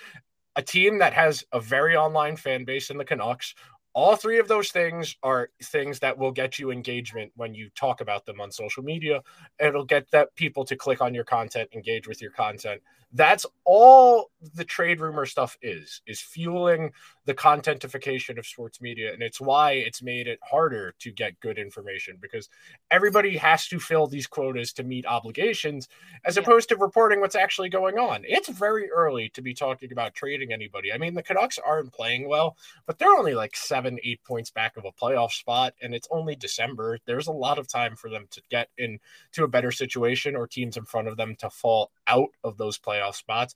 a 0.55 0.61
team 0.61 0.99
that 0.99 1.13
has 1.13 1.43
a 1.51 1.59
very 1.59 1.95
online 1.95 2.35
fan 2.35 2.65
base 2.65 2.89
in 2.89 2.97
the 2.97 3.05
Canucks. 3.05 3.55
All 3.93 4.15
three 4.15 4.39
of 4.39 4.47
those 4.47 4.69
things 4.69 5.17
are 5.21 5.49
things 5.63 5.99
that 5.99 6.17
will 6.17 6.31
get 6.31 6.59
you 6.59 6.71
engagement 6.71 7.31
when 7.35 7.53
you 7.53 7.69
talk 7.75 7.99
about 7.99 8.25
them 8.25 8.39
on 8.39 8.51
social 8.51 8.83
media. 8.83 9.21
It'll 9.59 9.85
get 9.85 10.09
that 10.11 10.33
people 10.35 10.63
to 10.65 10.77
click 10.77 11.01
on 11.01 11.13
your 11.13 11.25
content, 11.25 11.69
engage 11.73 12.07
with 12.07 12.21
your 12.21 12.31
content. 12.31 12.81
That's 13.13 13.45
all 13.65 14.31
the 14.55 14.65
trade 14.65 14.99
rumor 14.99 15.25
stuff 15.25 15.57
is, 15.61 16.01
is 16.07 16.19
fueling 16.21 16.91
the 17.25 17.33
contentification 17.33 18.39
of 18.39 18.47
sports 18.47 18.81
media. 18.81 19.13
And 19.13 19.21
it's 19.21 19.39
why 19.39 19.73
it's 19.73 20.01
made 20.01 20.27
it 20.27 20.39
harder 20.41 20.93
to 20.99 21.11
get 21.11 21.39
good 21.39 21.59
information 21.59 22.17
because 22.19 22.49
everybody 22.89 23.37
has 23.37 23.67
to 23.67 23.79
fill 23.79 24.07
these 24.07 24.27
quotas 24.27 24.73
to 24.73 24.83
meet 24.83 25.05
obligations 25.05 25.87
as 26.25 26.35
Yeah. 26.35 26.43
opposed 26.43 26.69
to 26.69 26.77
reporting 26.77 27.19
what's 27.19 27.35
actually 27.35 27.69
going 27.69 27.99
on. 27.99 28.23
It's 28.25 28.49
very 28.49 28.89
early 28.89 29.29
to 29.29 29.41
be 29.41 29.53
talking 29.53 29.91
about 29.91 30.15
trading 30.15 30.51
anybody. 30.51 30.91
I 30.91 30.97
mean, 30.97 31.13
the 31.13 31.21
Canucks 31.23 31.59
aren't 31.59 31.93
playing 31.93 32.27
well, 32.27 32.57
but 32.87 32.97
they're 32.97 33.13
only 33.13 33.35
like 33.35 33.55
seven, 33.55 33.99
eight 34.03 34.23
points 34.23 34.49
back 34.49 34.77
of 34.77 34.85
a 34.85 34.91
playoff 34.91 35.31
spot, 35.31 35.73
and 35.81 35.93
it's 35.93 36.07
only 36.11 36.35
December. 36.35 36.97
There's 37.05 37.27
a 37.27 37.31
lot 37.31 37.59
of 37.59 37.67
time 37.67 37.95
for 37.95 38.09
them 38.09 38.25
to 38.31 38.41
get 38.49 38.69
into 38.77 39.43
a 39.43 39.47
better 39.47 39.71
situation 39.71 40.35
or 40.35 40.47
teams 40.47 40.77
in 40.77 40.85
front 40.85 41.07
of 41.07 41.17
them 41.17 41.35
to 41.37 41.49
fall 41.49 41.91
out 42.07 42.29
of 42.43 42.57
those 42.57 42.77
playoff 43.01 43.15
spots 43.15 43.55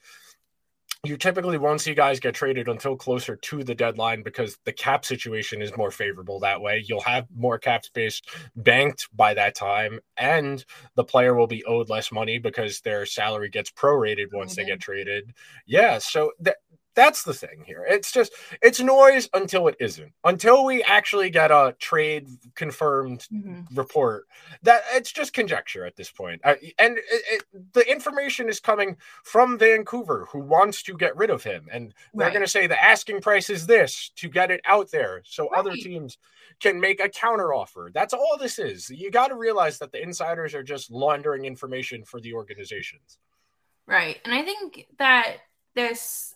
you 1.04 1.18
typically 1.18 1.60
won't 1.60 1.82
see 1.82 1.94
guys 1.94 2.20
get 2.20 2.34
traded 2.34 2.68
until 2.68 2.96
closer 2.96 3.36
to 3.36 3.64
the 3.64 3.76
deadline 3.76 4.24
because 4.24 4.58
the 4.66 4.74
cap 4.74 5.06
situation 5.06 5.62
is 5.62 5.78
more 5.78 5.92
favorable 5.92 6.40
that 6.40 6.60
way. 6.60 6.84
You'll 6.88 7.02
have 7.02 7.28
more 7.36 7.60
cap 7.60 7.86
space 7.86 8.24
banked 8.56 9.08
by 9.14 9.36
that 9.36 9.54
time, 9.54 10.00
and 10.18 10.66
the 10.96 11.04
player 11.04 11.36
will 11.36 11.46
be 11.46 11.64
owed 11.66 11.90
less 11.90 12.12
money 12.12 12.40
because 12.40 12.82
their 12.82 13.06
salary 13.06 13.50
gets 13.50 13.72
prorated 13.72 14.34
once 14.34 14.56
they 14.56 14.66
get 14.66 14.80
traded. 14.80 15.32
Yeah, 15.68 16.00
so 16.00 16.32
that 16.40 16.58
that's 16.96 17.24
the 17.24 17.34
thing 17.34 17.64
here. 17.66 17.86
It's 17.88 18.12
just 18.12 18.34
it's 18.62 18.80
noise 18.80 19.30
until 19.34 19.68
it 19.68 19.76
isn't. 19.80 20.14
Until 20.24 20.66
we 20.66 20.82
actually 20.84 21.30
get 21.30 21.52
a 21.52 21.76
trade 21.80 22.28
confirmed 22.56 23.28
Mhm. 23.32 23.66
report 23.76 24.26
that 24.64 24.82
it's 24.94 25.12
just 25.12 25.34
conjecture 25.34 25.86
at 25.86 25.96
this 25.96 26.12
point 26.12 26.42
uh, 26.44 26.56
and 26.78 26.98
it, 26.98 27.04
it, 27.52 27.74
the 27.74 27.90
information 27.92 28.48
is 28.48 28.60
coming 28.60 28.96
from 29.24 29.58
vancouver 29.58 30.28
who 30.32 30.40
wants 30.40 30.84
to 30.84 30.96
get 30.96 31.16
rid 31.16 31.30
of 31.30 31.44
him 31.44 31.68
and 31.72 31.94
they're 32.14 32.30
going 32.30 32.42
to 32.42 32.48
say 32.48 32.68
the 32.68 32.82
asking 32.84 33.22
price 33.22 33.50
is 33.50 33.66
this 33.66 34.12
to 34.16 34.30
get 34.30 34.52
it 34.52 34.62
out 34.66 34.92
there 34.92 35.22
so 35.26 35.48
other 35.50 35.74
teams 35.74 36.18
can 36.60 36.80
make 36.80 37.00
a 37.00 37.10
counter 37.10 37.54
offer 37.54 37.90
that's 37.94 38.14
all 38.14 38.38
this 38.40 38.60
is 38.60 38.90
you 38.90 39.10
got 39.12 39.28
to 39.30 39.36
realize 39.36 39.80
that 39.80 39.92
the 39.92 40.02
insiders 40.02 40.54
are 40.54 40.64
just 40.64 40.92
laundering 40.92 41.46
information 41.46 42.04
for 42.04 42.20
the 42.22 42.34
organizations 42.34 43.18
Right. 43.88 44.20
And 44.26 44.34
I 44.34 44.42
think 44.44 44.88
that 44.98 45.38
this 45.76 46.34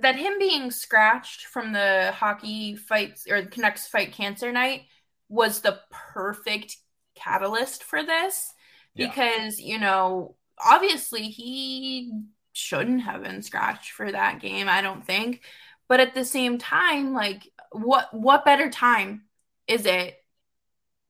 that 0.00 0.16
him 0.16 0.38
being 0.38 0.70
scratched 0.70 1.46
from 1.46 1.72
the 1.72 2.12
hockey 2.14 2.76
fights 2.76 3.26
or 3.28 3.42
the 3.42 3.48
Canucks 3.48 3.86
fight 3.86 4.12
cancer 4.12 4.52
night 4.52 4.82
was 5.28 5.60
the 5.60 5.80
perfect 5.90 6.76
catalyst 7.14 7.84
for 7.84 8.02
this 8.02 8.52
Yeah. 8.94 9.08
because, 9.08 9.60
you 9.60 9.78
know, 9.78 10.36
obviously 10.64 11.28
he 11.28 12.12
shouldn't 12.52 13.02
have 13.02 13.22
been 13.22 13.42
scratched 13.42 13.92
for 13.92 14.10
that 14.10 14.40
game, 14.40 14.68
I 14.68 14.80
don't 14.80 15.04
think. 15.04 15.42
But 15.88 16.00
at 16.00 16.14
the 16.14 16.24
same 16.24 16.58
time, 16.58 17.12
like 17.12 17.48
what 17.72 18.12
what 18.14 18.44
better 18.44 18.70
time 18.70 19.24
is 19.66 19.86
it 19.86 20.16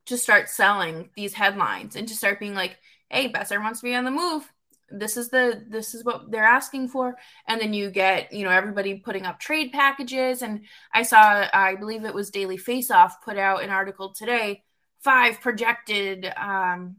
to 0.06 0.18
start 0.18 0.48
selling 0.48 1.10
these 1.16 1.34
headlines 1.34 1.96
and 1.96 2.08
to 2.08 2.14
start 2.14 2.40
being 2.40 2.54
like, 2.54 2.78
hey, 3.08 3.30
Boeser 3.32 3.60
wants 3.62 3.80
to 3.80 3.84
be 3.84 3.94
on 3.94 4.04
the 4.04 4.10
move. 4.10 4.50
This 4.90 5.16
is 5.16 5.30
the 5.30 5.64
this 5.68 5.94
is 5.94 6.04
what 6.04 6.30
they're 6.30 6.44
asking 6.44 6.88
for. 6.88 7.16
And 7.48 7.60
then 7.60 7.72
you 7.74 7.90
get, 7.90 8.32
you 8.32 8.44
know, 8.44 8.50
everybody 8.50 8.94
putting 8.98 9.26
up 9.26 9.40
trade 9.40 9.72
packages. 9.72 10.42
And 10.42 10.64
I 10.92 11.02
saw, 11.02 11.48
I 11.52 11.76
believe 11.76 12.04
it 12.04 12.14
was 12.14 12.30
Daily 12.30 12.56
Face 12.56 12.90
Off 12.90 13.22
put 13.24 13.38
out 13.38 13.62
an 13.62 13.70
article 13.70 14.12
today, 14.12 14.62
five 15.00 15.40
projected 15.40 16.32
um 16.36 16.96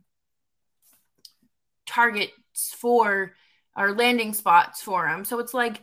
targets 1.86 2.74
for 2.76 3.34
or 3.78 3.93
landing 3.93 4.34
spots 4.34 4.82
for 4.82 5.08
them 5.08 5.26
So 5.26 5.39
it's 5.39 5.54
like 5.54 5.82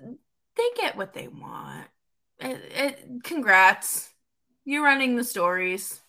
they 0.00 0.70
get 0.76 0.96
what 0.96 1.14
they 1.14 1.28
want. 1.28 1.86
It, 2.40 2.60
it, 2.74 3.24
congrats. 3.24 4.10
You're 4.64 4.84
running 4.84 5.16
the 5.16 5.24
stories. 5.24 6.00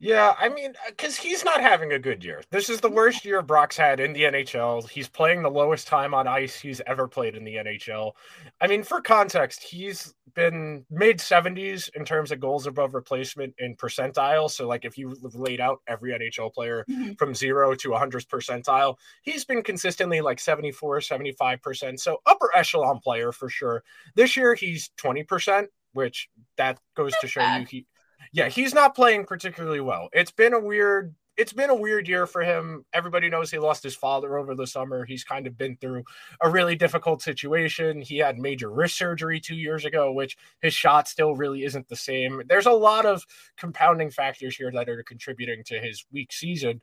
Yeah, 0.00 0.34
I 0.38 0.48
mean, 0.48 0.74
because 0.86 1.16
he's 1.16 1.44
not 1.44 1.60
having 1.60 1.92
a 1.92 1.98
good 1.98 2.22
year. 2.22 2.40
This 2.52 2.70
is 2.70 2.80
the 2.80 2.88
worst 2.88 3.24
year 3.24 3.42
Brock's 3.42 3.76
had 3.76 3.98
in 3.98 4.12
the 4.12 4.22
NHL. 4.22 4.88
He's 4.88 5.08
playing 5.08 5.42
the 5.42 5.50
lowest 5.50 5.88
time 5.88 6.14
on 6.14 6.28
ice 6.28 6.56
he's 6.60 6.80
ever 6.86 7.08
played 7.08 7.34
in 7.34 7.42
the 7.42 7.56
NHL. 7.56 8.12
I 8.60 8.68
mean, 8.68 8.84
for 8.84 9.00
context, 9.00 9.60
he's 9.60 10.14
been 10.34 10.86
mid 10.88 11.18
70s 11.20 11.88
in 11.96 12.04
terms 12.04 12.30
of 12.30 12.38
goals 12.38 12.68
above 12.68 12.94
replacement 12.94 13.54
in 13.58 13.74
percentile. 13.74 14.48
So, 14.48 14.68
like, 14.68 14.84
if 14.84 14.96
you 14.96 15.16
laid 15.34 15.60
out 15.60 15.80
every 15.88 16.12
NHL 16.14 16.50
player 16.54 16.84
Mhm. 16.88 17.18
from 17.18 17.34
zero 17.34 17.74
to 17.74 17.92
100th 17.92 18.28
percentile, 18.28 18.98
he's 19.22 19.44
been 19.44 19.64
consistently 19.64 20.20
like 20.20 20.38
74, 20.38 21.00
75%. 21.00 21.98
So, 21.98 22.22
upper 22.24 22.54
echelon 22.54 23.00
player 23.00 23.32
for 23.32 23.48
sure. 23.48 23.82
This 24.14 24.36
year, 24.36 24.54
he's 24.54 24.90
20%, 24.96 25.70
which 25.92 26.28
that 26.56 26.78
goes 26.94 27.16
to 27.20 27.26
show 27.26 27.42
you 27.56 27.64
he 27.64 27.86
yeah, 28.32 28.48
he's 28.48 28.74
not 28.74 28.94
playing 28.94 29.24
particularly 29.24 29.80
well. 29.80 30.08
It's 30.12 30.30
been 30.30 30.54
a 30.54 30.60
weird 30.60 31.14
it's 31.38 31.52
been 31.52 31.70
a 31.70 31.74
weird 31.74 32.08
year 32.08 32.26
for 32.26 32.42
him. 32.42 32.84
Everybody 32.92 33.30
knows 33.30 33.48
he 33.48 33.60
lost 33.60 33.84
his 33.84 33.94
father 33.94 34.36
over 34.36 34.56
the 34.56 34.66
summer. 34.66 35.04
He's 35.04 35.22
kind 35.22 35.46
of 35.46 35.56
been 35.56 35.76
through 35.76 36.02
a 36.40 36.50
really 36.50 36.74
difficult 36.74 37.22
situation. 37.22 38.02
He 38.02 38.18
had 38.18 38.38
major 38.38 38.70
wrist 38.70 38.98
surgery 38.98 39.38
2 39.38 39.54
years 39.54 39.84
ago, 39.84 40.10
which 40.10 40.36
his 40.60 40.74
shot 40.74 41.06
still 41.06 41.36
really 41.36 41.62
isn't 41.62 41.88
the 41.88 41.94
same. 41.94 42.42
There's 42.48 42.66
a 42.66 42.72
lot 42.72 43.06
of 43.06 43.24
compounding 43.56 44.10
factors 44.10 44.56
here 44.56 44.72
that 44.72 44.88
are 44.88 45.04
contributing 45.04 45.62
to 45.66 45.78
his 45.78 46.04
weak 46.10 46.32
season. 46.32 46.80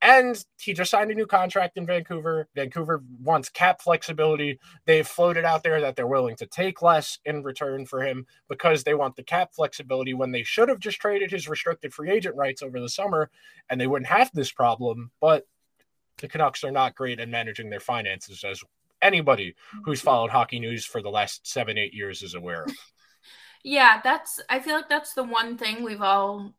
And 0.00 0.42
he 0.60 0.74
just 0.74 0.92
signed 0.92 1.10
a 1.10 1.14
new 1.14 1.26
contract 1.26 1.76
in 1.76 1.84
Vancouver. 1.84 2.48
Vancouver 2.54 3.02
wants 3.20 3.48
cap 3.48 3.82
flexibility. 3.82 4.60
They've 4.84 5.06
floated 5.06 5.44
out 5.44 5.64
there 5.64 5.80
that 5.80 5.96
they're 5.96 6.06
willing 6.06 6.36
to 6.36 6.46
take 6.46 6.82
less 6.82 7.18
in 7.24 7.42
return 7.42 7.84
for 7.84 8.02
him 8.02 8.26
because 8.48 8.84
they 8.84 8.94
want 8.94 9.16
the 9.16 9.24
cap 9.24 9.54
flexibility 9.54 10.14
when 10.14 10.30
they 10.30 10.44
should 10.44 10.68
have 10.68 10.78
just 10.78 11.00
traded 11.00 11.32
his 11.32 11.48
restricted 11.48 11.92
free 11.92 12.10
agent 12.10 12.36
rights 12.36 12.62
over 12.62 12.78
the 12.80 12.88
summer 12.88 13.28
and 13.68 13.80
they 13.80 13.88
wouldn't 13.88 14.10
have 14.10 14.30
this 14.32 14.52
problem. 14.52 15.10
But 15.20 15.46
the 16.18 16.28
Canucks 16.28 16.62
are 16.62 16.70
not 16.70 16.94
great 16.94 17.18
at 17.18 17.28
managing 17.28 17.70
their 17.70 17.80
finances, 17.80 18.44
as 18.44 18.62
anybody 19.02 19.54
who's 19.84 19.98
mm-hmm. 19.98 20.04
followed 20.04 20.30
hockey 20.30 20.60
news 20.60 20.84
for 20.84 21.02
the 21.02 21.10
last 21.10 21.46
seven, 21.46 21.78
eight 21.78 21.94
years 21.94 22.22
is 22.22 22.34
aware 22.34 22.64
of. 22.64 22.72
Yeah, 23.64 24.00
that's 24.02 24.40
I 24.48 24.60
feel 24.60 24.76
like 24.76 24.88
that's 24.88 25.14
the 25.14 25.24
one 25.24 25.58
thing 25.58 25.82
we've 25.82 26.00
all 26.00 26.54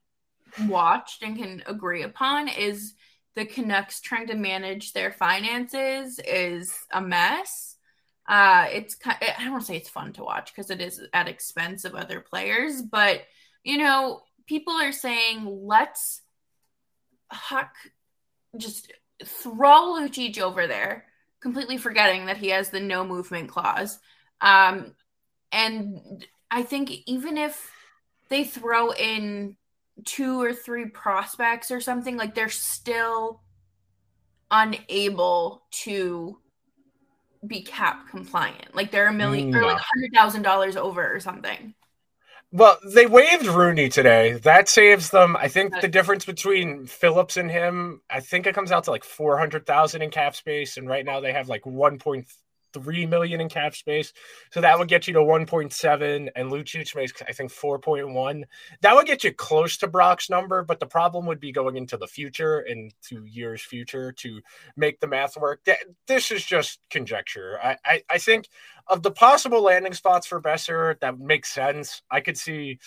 watched 0.68 1.24
and 1.24 1.38
can 1.38 1.64
agree 1.66 2.04
upon 2.04 2.50
is 2.50 2.94
the 3.40 3.46
Canucks 3.46 4.02
trying 4.02 4.28
to 4.28 4.36
manage 4.36 4.92
their 4.92 5.14
finances 5.14 6.20
is 6.20 6.78
a 6.92 7.00
mess. 7.00 7.78
Uh, 8.28 8.68
it's 8.70 8.98
I 9.06 9.34
don't 9.40 9.52
want 9.52 9.62
to 9.64 9.68
say 9.68 9.78
it's 9.78 9.90
fun 9.90 10.12
to 10.14 10.26
watch 10.26 10.54
because 10.54 10.70
it 10.70 10.82
is 10.82 11.02
at 11.14 11.30
expense 11.30 11.86
of 11.86 11.96
other 11.96 12.20
players, 12.20 12.82
but 12.82 13.22
you 13.64 13.78
know, 13.78 14.24
people 14.46 14.74
are 14.74 14.92
saying 14.92 15.46
let's 15.66 16.22
huck 17.32 17.74
just 18.58 18.92
throw 19.24 19.94
Lucic 19.94 20.38
over 20.40 20.68
there, 20.68 21.06
completely 21.40 21.78
forgetting 21.78 22.26
that 22.26 22.38
he 22.38 22.50
has 22.50 22.72
the 22.72 22.82
no 22.82 23.06
movement 23.06 23.48
clause. 23.48 24.00
Um, 24.42 24.96
and 25.54 26.28
I 26.52 26.64
think 26.64 26.92
even 27.06 27.38
if 27.38 27.72
they 28.28 28.44
throw 28.44 28.92
in 28.92 29.56
two 30.06 30.42
or 30.42 30.54
three 30.54 30.86
prospects 30.86 31.72
or 31.72 31.82
something, 31.82 32.18
like 32.18 32.36
they're 32.36 32.50
still 32.50 33.42
unable 34.52 35.64
to 35.72 36.40
be 37.46 37.62
cap 37.62 38.10
compliant. 38.10 38.76
Like 38.76 38.92
they're 38.92 39.08
a 39.08 39.14
million 39.14 39.52
mm, 39.52 39.56
or 39.56 39.66
like 39.66 39.78
a 39.78 39.84
hundred 39.84 40.12
thousand 40.14 40.42
dollars 40.42 40.76
over 40.76 41.14
or 41.14 41.20
something. 41.20 41.74
Well, 42.52 42.80
they 42.84 43.06
waived 43.06 43.46
Rooney 43.46 43.90
today. 43.90 44.34
That 44.34 44.68
saves 44.68 45.12
them. 45.12 45.38
I 45.38 45.48
think 45.48 45.80
the 45.82 45.88
difference 45.88 46.26
between 46.26 46.88
Phillips 46.88 47.38
and 47.38 47.50
him, 47.50 48.02
I 48.10 48.22
think 48.22 48.48
it 48.48 48.56
comes 48.56 48.72
out 48.72 48.86
to 48.86 48.92
like 48.92 49.04
four 49.04 49.38
hundred 49.38 49.68
thousand 49.68 50.02
in 50.02 50.10
cap 50.10 50.36
space, 50.36 50.78
and 50.78 50.88
right 50.88 51.06
now 51.06 51.20
they 51.20 51.32
have 51.32 51.48
like 51.48 51.66
one 51.66 52.00
point 52.00 52.28
three 52.74 53.06
million 53.06 53.42
in 53.42 53.50
cap 53.50 53.76
space. 53.76 54.14
So 54.52 54.62
that 54.62 54.78
would 54.78 54.88
get 54.88 55.08
you 55.08 55.14
to 55.14 55.24
one 55.24 55.46
point 55.46 55.74
seven, 55.74 56.30
and 56.36 56.52
Lucic 56.52 56.96
makes 56.96 57.14
I 57.28 57.32
think 57.32 57.52
four 57.52 57.80
point 57.80 58.10
one. 58.10 58.46
That 58.82 58.96
would 58.96 59.06
get 59.06 59.24
you 59.24 59.34
close 59.34 59.78
to 59.78 59.88
Brock's 59.88 60.30
number, 60.30 60.64
but 60.64 60.80
the 60.80 60.86
problem 60.86 61.26
would 61.26 61.40
be 61.40 61.52
going 61.52 61.76
into 61.78 61.98
the 61.98 62.08
future, 62.08 62.62
into 62.62 63.26
years 63.26 63.62
future, 63.62 64.12
to 64.14 64.42
make 64.76 65.00
the 65.00 65.08
math 65.08 65.38
work. 65.38 65.68
This 66.08 66.32
is 66.32 66.46
just 66.46 66.80
conjecture. 66.90 67.60
I 67.62 67.78
I, 67.86 68.04
I 68.10 68.18
think 68.18 68.48
of 68.88 69.04
the 69.04 69.12
possible 69.12 69.62
landing 69.62 69.94
spots 69.94 70.28
for 70.28 70.42
Boeser 70.42 71.00
that 71.00 71.20
makes 71.20 71.54
sense. 71.54 72.02
I 72.10 72.22
could 72.22 72.38
see. 72.38 72.80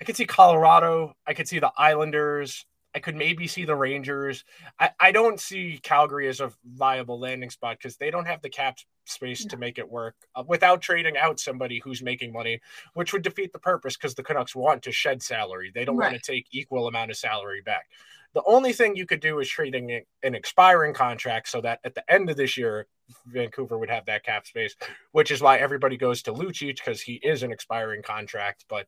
I 0.00 0.04
could 0.04 0.16
see 0.16 0.26
Colorado. 0.26 1.14
I 1.28 1.34
could 1.34 1.46
see 1.46 1.60
the 1.60 1.70
Islanders. 1.76 2.66
I 2.94 3.00
could 3.00 3.16
maybe 3.16 3.46
see 3.46 3.64
the 3.64 3.74
Rangers. 3.74 4.44
I, 4.78 4.90
I 5.00 5.12
don't 5.12 5.40
see 5.40 5.80
Calgary 5.82 6.28
as 6.28 6.40
a 6.40 6.52
viable 6.64 7.18
landing 7.18 7.50
spot 7.50 7.78
because 7.78 7.96
they 7.96 8.10
don't 8.10 8.26
have 8.26 8.42
the 8.42 8.50
cap 8.50 8.78
space 9.04 9.44
to 9.44 9.56
make 9.56 9.78
it 9.78 9.90
work 9.90 10.14
uh, 10.34 10.44
without 10.46 10.80
trading 10.80 11.16
out 11.16 11.40
somebody 11.40 11.80
who's 11.82 12.02
making 12.02 12.32
money, 12.32 12.60
which 12.94 13.12
would 13.12 13.22
defeat 13.22 13.52
the 13.52 13.58
purpose 13.58 13.96
because 13.96 14.14
the 14.14 14.22
Canucks 14.22 14.54
want 14.54 14.82
to 14.82 14.92
shed 14.92 15.22
salary. 15.22 15.72
They 15.74 15.84
don't 15.84 15.96
right. 15.96 16.12
want 16.12 16.22
to 16.22 16.32
take 16.32 16.46
equal 16.52 16.86
amount 16.86 17.10
of 17.10 17.16
salary 17.16 17.62
back. 17.62 17.86
The 18.34 18.42
only 18.46 18.72
thing 18.72 18.96
you 18.96 19.04
could 19.04 19.20
do 19.20 19.40
is 19.40 19.48
trading 19.48 20.02
an 20.22 20.34
expiring 20.34 20.94
contract 20.94 21.48
so 21.48 21.60
that 21.60 21.80
at 21.84 21.94
the 21.94 22.10
end 22.10 22.30
of 22.30 22.36
this 22.36 22.56
year, 22.56 22.86
Vancouver 23.26 23.78
would 23.78 23.90
have 23.90 24.06
that 24.06 24.24
cap 24.24 24.46
space, 24.46 24.74
which 25.12 25.30
is 25.30 25.42
why 25.42 25.58
everybody 25.58 25.98
goes 25.98 26.22
to 26.22 26.32
Lucic 26.32 26.76
because 26.76 27.02
he 27.02 27.14
is 27.14 27.42
an 27.42 27.52
expiring 27.52 28.02
contract. 28.02 28.64
But 28.70 28.86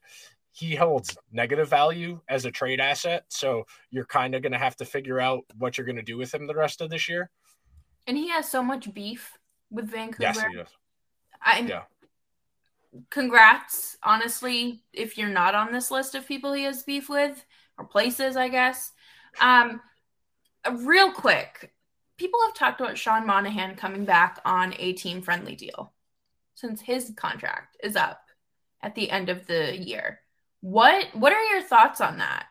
he 0.54 0.76
holds 0.76 1.18
negative 1.32 1.68
value 1.68 2.20
as 2.28 2.44
a 2.44 2.50
trade 2.50 2.80
asset. 2.80 3.24
So 3.28 3.64
you're 3.90 4.04
kind 4.04 4.36
of 4.36 4.42
going 4.42 4.52
to 4.52 4.58
have 4.58 4.76
to 4.76 4.84
figure 4.84 5.20
out 5.20 5.42
what 5.58 5.76
you're 5.76 5.84
going 5.84 5.96
to 5.96 6.02
do 6.02 6.16
with 6.16 6.32
him 6.32 6.46
the 6.46 6.54
rest 6.54 6.80
of 6.80 6.90
this 6.90 7.08
year. 7.08 7.28
And 8.06 8.16
he 8.16 8.28
has 8.28 8.48
so 8.48 8.62
much 8.62 8.94
beef 8.94 9.36
with 9.70 9.90
Vancouver. 9.90 10.22
Yes, 10.22 10.40
he 10.40 10.56
does. 10.56 10.68
I, 11.42 11.58
yeah. 11.58 11.82
Congrats, 13.10 13.98
honestly, 14.04 14.84
if 14.92 15.18
you're 15.18 15.28
not 15.28 15.56
on 15.56 15.72
this 15.72 15.90
list 15.90 16.14
of 16.14 16.28
people 16.28 16.52
he 16.52 16.62
has 16.62 16.84
beef 16.84 17.08
with 17.08 17.44
or 17.76 17.84
places, 17.84 18.36
I 18.36 18.48
guess. 18.48 18.92
Um, 19.40 19.80
real 20.70 21.10
quick, 21.10 21.72
people 22.16 22.38
have 22.46 22.54
talked 22.54 22.80
about 22.80 22.96
Sean 22.96 23.26
Monahan 23.26 23.74
coming 23.74 24.04
back 24.04 24.38
on 24.44 24.72
a 24.78 24.92
team 24.92 25.20
friendly 25.20 25.56
deal 25.56 25.92
since 26.54 26.80
his 26.80 27.12
contract 27.16 27.76
is 27.82 27.96
up 27.96 28.20
at 28.80 28.94
the 28.94 29.10
end 29.10 29.28
of 29.28 29.48
the 29.48 29.76
year. 29.76 30.20
What 30.64 31.08
What 31.12 31.34
are 31.34 31.42
your 31.52 31.60
thoughts 31.60 32.00
on 32.00 32.16
that? 32.16 32.46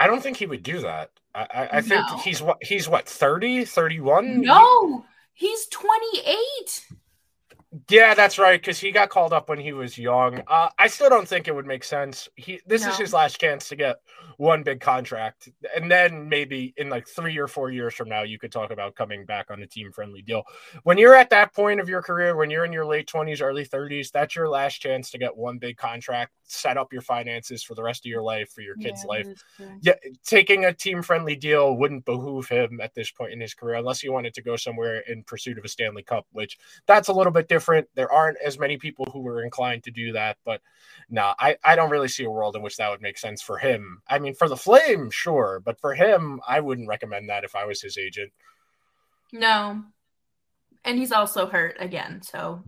I 0.00 0.08
don't 0.08 0.20
think 0.20 0.36
he 0.36 0.46
would 0.46 0.64
do 0.64 0.80
that. 0.80 1.12
I, 1.32 1.42
I, 1.42 1.68
I 1.74 1.80
think 1.80 2.04
no. 2.10 2.16
he's 2.16 2.42
what 2.42 2.60
he's 2.60 2.88
what 2.88 3.08
30, 3.08 3.66
31? 3.66 4.40
No, 4.40 5.04
he's 5.32 5.66
28. 5.68 6.86
Yeah, 7.88 8.14
that's 8.14 8.36
right. 8.36 8.60
Because 8.60 8.80
he 8.80 8.90
got 8.90 9.10
called 9.10 9.32
up 9.32 9.48
when 9.48 9.60
he 9.60 9.72
was 9.72 9.96
young. 9.96 10.42
Uh, 10.48 10.70
I 10.76 10.88
still 10.88 11.08
don't 11.08 11.28
think 11.28 11.46
it 11.46 11.54
would 11.54 11.66
make 11.66 11.84
sense. 11.84 12.28
He 12.34 12.60
this 12.66 12.82
no. 12.82 12.88
is 12.90 12.98
his 12.98 13.12
last 13.12 13.40
chance 13.40 13.68
to 13.68 13.76
get 13.76 13.98
one 14.38 14.64
big 14.64 14.80
contract, 14.80 15.48
and 15.76 15.88
then 15.88 16.28
maybe 16.28 16.74
in 16.78 16.88
like 16.88 17.06
three 17.06 17.38
or 17.38 17.46
four 17.46 17.70
years 17.70 17.94
from 17.94 18.08
now, 18.08 18.22
you 18.22 18.40
could 18.40 18.50
talk 18.50 18.72
about 18.72 18.96
coming 18.96 19.24
back 19.24 19.52
on 19.52 19.62
a 19.62 19.68
team 19.68 19.92
friendly 19.92 20.20
deal. 20.20 20.42
When 20.82 20.98
you're 20.98 21.14
at 21.14 21.30
that 21.30 21.54
point 21.54 21.78
of 21.78 21.88
your 21.88 22.02
career, 22.02 22.34
when 22.34 22.50
you're 22.50 22.64
in 22.64 22.72
your 22.72 22.86
late 22.86 23.06
twenties, 23.06 23.40
early 23.40 23.64
thirties, 23.64 24.10
that's 24.10 24.34
your 24.34 24.48
last 24.48 24.78
chance 24.78 25.08
to 25.12 25.18
get 25.18 25.36
one 25.36 25.58
big 25.58 25.76
contract, 25.76 26.32
set 26.42 26.76
up 26.76 26.92
your 26.92 27.02
finances 27.02 27.62
for 27.62 27.76
the 27.76 27.84
rest 27.84 28.04
of 28.04 28.10
your 28.10 28.22
life, 28.22 28.50
for 28.50 28.62
your 28.62 28.74
kid's 28.76 29.04
yeah, 29.04 29.08
life. 29.08 29.26
Yeah, 29.80 29.94
taking 30.24 30.64
a 30.64 30.72
team 30.72 31.02
friendly 31.02 31.36
deal 31.36 31.76
wouldn't 31.76 32.04
behoove 32.04 32.48
him 32.48 32.80
at 32.82 32.94
this 32.94 33.12
point 33.12 33.32
in 33.32 33.40
his 33.40 33.54
career, 33.54 33.76
unless 33.76 34.00
he 34.00 34.08
wanted 34.08 34.34
to 34.34 34.42
go 34.42 34.56
somewhere 34.56 35.04
in 35.06 35.22
pursuit 35.22 35.56
of 35.56 35.64
a 35.64 35.68
Stanley 35.68 36.02
Cup, 36.02 36.26
which 36.32 36.58
that's 36.86 37.06
a 37.06 37.12
little 37.12 37.30
bit 37.30 37.46
different 37.46 37.59
different. 37.60 37.88
There 37.94 38.10
aren't 38.10 38.38
as 38.42 38.58
many 38.58 38.78
people 38.78 39.04
who 39.12 39.26
are 39.28 39.42
inclined 39.42 39.84
to 39.84 39.90
do 39.90 40.12
that, 40.12 40.38
but 40.46 40.62
no, 41.10 41.34
I, 41.38 41.56
I 41.62 41.76
don't 41.76 41.90
really 41.90 42.08
see 42.08 42.24
a 42.24 42.30
world 42.30 42.56
in 42.56 42.62
which 42.62 42.78
that 42.78 42.90
would 42.90 43.02
make 43.02 43.18
sense 43.18 43.42
for 43.42 43.58
him. 43.58 44.00
I 44.08 44.18
mean, 44.18 44.34
for 44.34 44.48
the 44.48 44.56
Flame, 44.56 45.10
sure, 45.10 45.60
but 45.62 45.78
for 45.78 45.94
him, 45.94 46.40
I 46.48 46.60
wouldn't 46.60 46.88
recommend 46.88 47.28
that 47.28 47.44
if 47.44 47.54
I 47.54 47.66
was 47.66 47.82
his 47.82 47.98
agent. 47.98 48.32
No, 49.30 49.84
and 50.84 50.98
he's 50.98 51.12
also 51.12 51.46
hurt 51.46 51.76
again, 51.78 52.22
so 52.22 52.64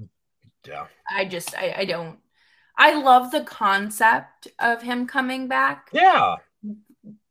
yeah, 0.66 0.86
I 1.10 1.24
just 1.24 1.56
I, 1.56 1.74
I 1.78 1.84
don't. 1.86 2.18
I 2.76 3.00
love 3.00 3.30
the 3.30 3.44
concept 3.44 4.48
of 4.58 4.82
him 4.82 5.06
coming 5.06 5.48
back. 5.48 5.88
Yeah. 5.92 6.36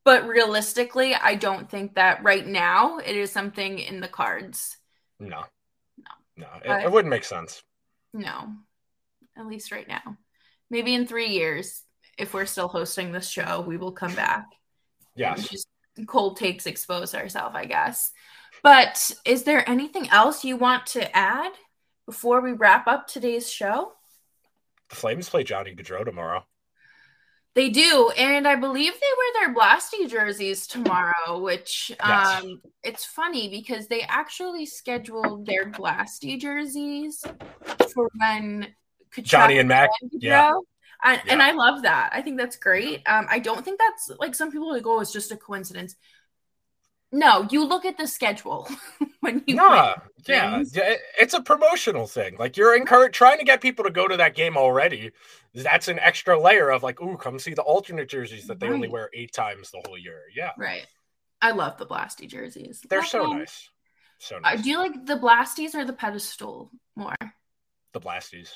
But 0.04 0.28
realistically, 0.28 1.13
I 1.13 1.36
don't 1.36 1.69
think 1.69 1.93
that 1.93 2.24
right 2.24 2.45
now 2.45 2.97
it 2.97 3.15
is 3.15 3.32
something 3.32 3.78
in 3.78 4.00
the 4.00 4.08
cards. 4.08 4.78
No. 5.19 5.43
No, 6.38 6.48
it, 6.63 6.86
it, 6.86 6.91
wouldn't 6.91 7.10
make 7.10 7.24
sense. 7.24 7.62
No, 8.13 8.54
at 9.38 9.48
least 9.48 9.72
right 9.72 9.88
now. 9.88 10.17
Maybe 10.70 10.96
in 10.96 11.06
three 11.06 11.30
years, 11.30 11.84
if 12.17 12.34
we're 12.34 12.46
still 12.46 12.67
hosting 12.67 13.12
this 13.12 13.30
show, 13.30 13.62
we 13.62 13.78
will 13.78 13.91
come 13.91 14.15
back. 14.15 14.46
Yes. 15.15 15.48
Just 15.48 15.67
cold 16.08 16.38
takes 16.38 16.65
expose 16.65 17.13
ourselves, 17.13 17.56
I 17.56 17.65
guess. 17.65 18.12
But 18.63 19.12
is 19.26 19.44
there 19.44 19.67
anything 19.70 20.10
else 20.10 20.44
you 20.46 20.56
want 20.56 20.86
to 20.88 21.15
add 21.15 21.52
before 22.06 22.41
we 22.41 22.54
wrap 22.54 22.88
up 22.88 23.08
today's 23.08 23.52
show? 23.52 23.94
The 24.89 24.96
Flames 24.96 25.30
play 25.30 25.44
Johnny 25.44 25.74
Gaudreau 25.76 26.06
tomorrow. 26.06 26.46
They 27.53 27.69
do, 27.69 28.11
and 28.17 28.47
I 28.47 28.55
believe 28.55 28.93
they 28.93 28.99
wear 29.17 29.47
their 29.47 29.55
Blasty 29.55 30.09
jerseys 30.09 30.67
tomorrow, 30.67 31.39
which 31.39 31.91
yes. 31.99 32.41
um, 32.41 32.61
it's 32.81 33.03
funny 33.03 33.49
because 33.49 33.87
they 33.87 34.01
actually 34.03 34.65
scheduled 34.65 35.45
their 35.45 35.69
Blasty 35.69 36.39
jerseys 36.39 37.21
for 37.93 38.09
when 38.17 38.67
Tkachuk 39.13 39.23
Johnny 39.23 39.57
and 39.57 39.67
Mac, 39.67 39.89
yeah. 40.13 40.53
And, 41.03 41.21
yeah. 41.25 41.33
and 41.33 41.41
I 41.41 41.51
love 41.51 41.81
that. 41.81 42.11
I 42.13 42.21
think 42.21 42.37
that's 42.37 42.55
great. 42.55 43.01
Um, 43.05 43.27
I 43.29 43.39
don't 43.39 43.65
think 43.65 43.79
that's 43.79 44.17
like 44.19 44.33
some 44.33 44.51
people 44.51 44.71
like, 44.71 44.85
oh, 44.85 45.01
it's 45.01 45.11
just 45.11 45.31
a 45.33 45.37
coincidence. 45.37 45.95
No, 47.12 47.45
you 47.52 47.65
look 47.65 47.84
at 47.84 47.97
the 47.97 48.08
schedule 48.08 48.69
when 49.19 49.43
you. 49.45 49.56
Nah, 49.56 49.95
yeah, 50.28 50.63
it's 51.19 51.34
a 51.34 51.41
promotional 51.41 52.08
thing. 52.08 52.38
Like 52.39 52.56
you're 52.56 52.76
encouraged, 52.76 53.15
trying 53.15 53.38
to 53.39 53.43
get 53.43 53.60
people 53.60 53.84
to 53.84 53.91
go 53.91 54.08
to 54.08 54.15
that 54.17 54.34
game 54.34 54.56
already. 54.56 55.12
That's 55.54 55.89
an 55.89 56.00
extra 56.00 56.39
layer 56.39 56.69
of 56.69 56.84
like, 56.84 57.02
ooh, 57.02 57.17
come 57.17 57.38
see 57.38 57.54
the 57.54 57.63
alternate 57.63 58.08
jerseys 58.08 58.47
that 58.47 58.60
they 58.60 58.67
right. 58.67 58.76
only 58.76 58.88
wear 58.88 59.10
eight 59.13 59.34
times 59.34 59.71
the 59.71 59.82
whole 59.86 59.97
year. 59.97 60.21
Yeah, 60.34 60.52
right. 60.58 60.88
I 61.41 61.52
love 61.52 61.78
the 61.78 61.86
Blasty 61.86 62.30
jerseys. 62.30 62.82
They're 62.89 63.04
so 63.04 63.34
nice. 63.34 63.69
So 64.19 64.39
nice. 64.39 64.60
Uh, 64.60 64.62
do 64.62 64.69
you 64.69 64.78
like 64.78 65.06
the 65.06 65.17
Blasties 65.17 65.76
or 65.76 65.84
the 65.84 65.93
pedestal 65.93 66.71
more? 66.95 67.15
The 67.91 68.00
Blasties. 68.00 68.54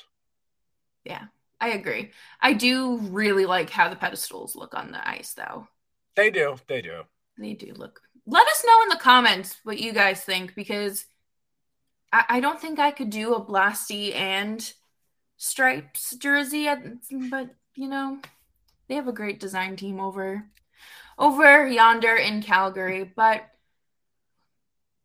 Yeah, 1.04 1.24
I 1.60 1.70
agree. 1.70 2.12
I 2.40 2.54
do 2.54 2.96
really 2.98 3.44
like 3.44 3.68
how 3.68 3.90
the 3.90 3.96
pedestals 3.96 4.56
look 4.56 4.74
on 4.74 4.92
the 4.92 5.06
ice, 5.06 5.34
though. 5.34 5.68
They 6.14 6.30
do. 6.30 6.56
They 6.68 6.80
do. 6.80 7.02
They 7.36 7.52
do 7.52 7.74
look 7.76 8.00
let 8.26 8.46
us 8.46 8.64
know 8.66 8.82
in 8.82 8.88
the 8.88 8.96
comments 8.96 9.56
what 9.62 9.78
you 9.78 9.92
guys 9.92 10.20
think 10.22 10.54
because 10.54 11.06
I, 12.12 12.24
I 12.28 12.40
don't 12.40 12.60
think 12.60 12.78
I 12.78 12.90
could 12.90 13.10
do 13.10 13.34
a 13.34 13.44
Blasty 13.44 14.14
and 14.14 14.72
stripes 15.36 16.14
jersey, 16.16 16.68
but 17.30 17.54
you 17.74 17.88
know, 17.88 18.18
they 18.88 18.94
have 18.94 19.08
a 19.08 19.12
great 19.12 19.38
design 19.38 19.76
team 19.76 20.00
over 20.00 20.44
over 21.18 21.66
yonder 21.66 22.14
in 22.14 22.42
Calgary. 22.42 23.04
But 23.04 23.44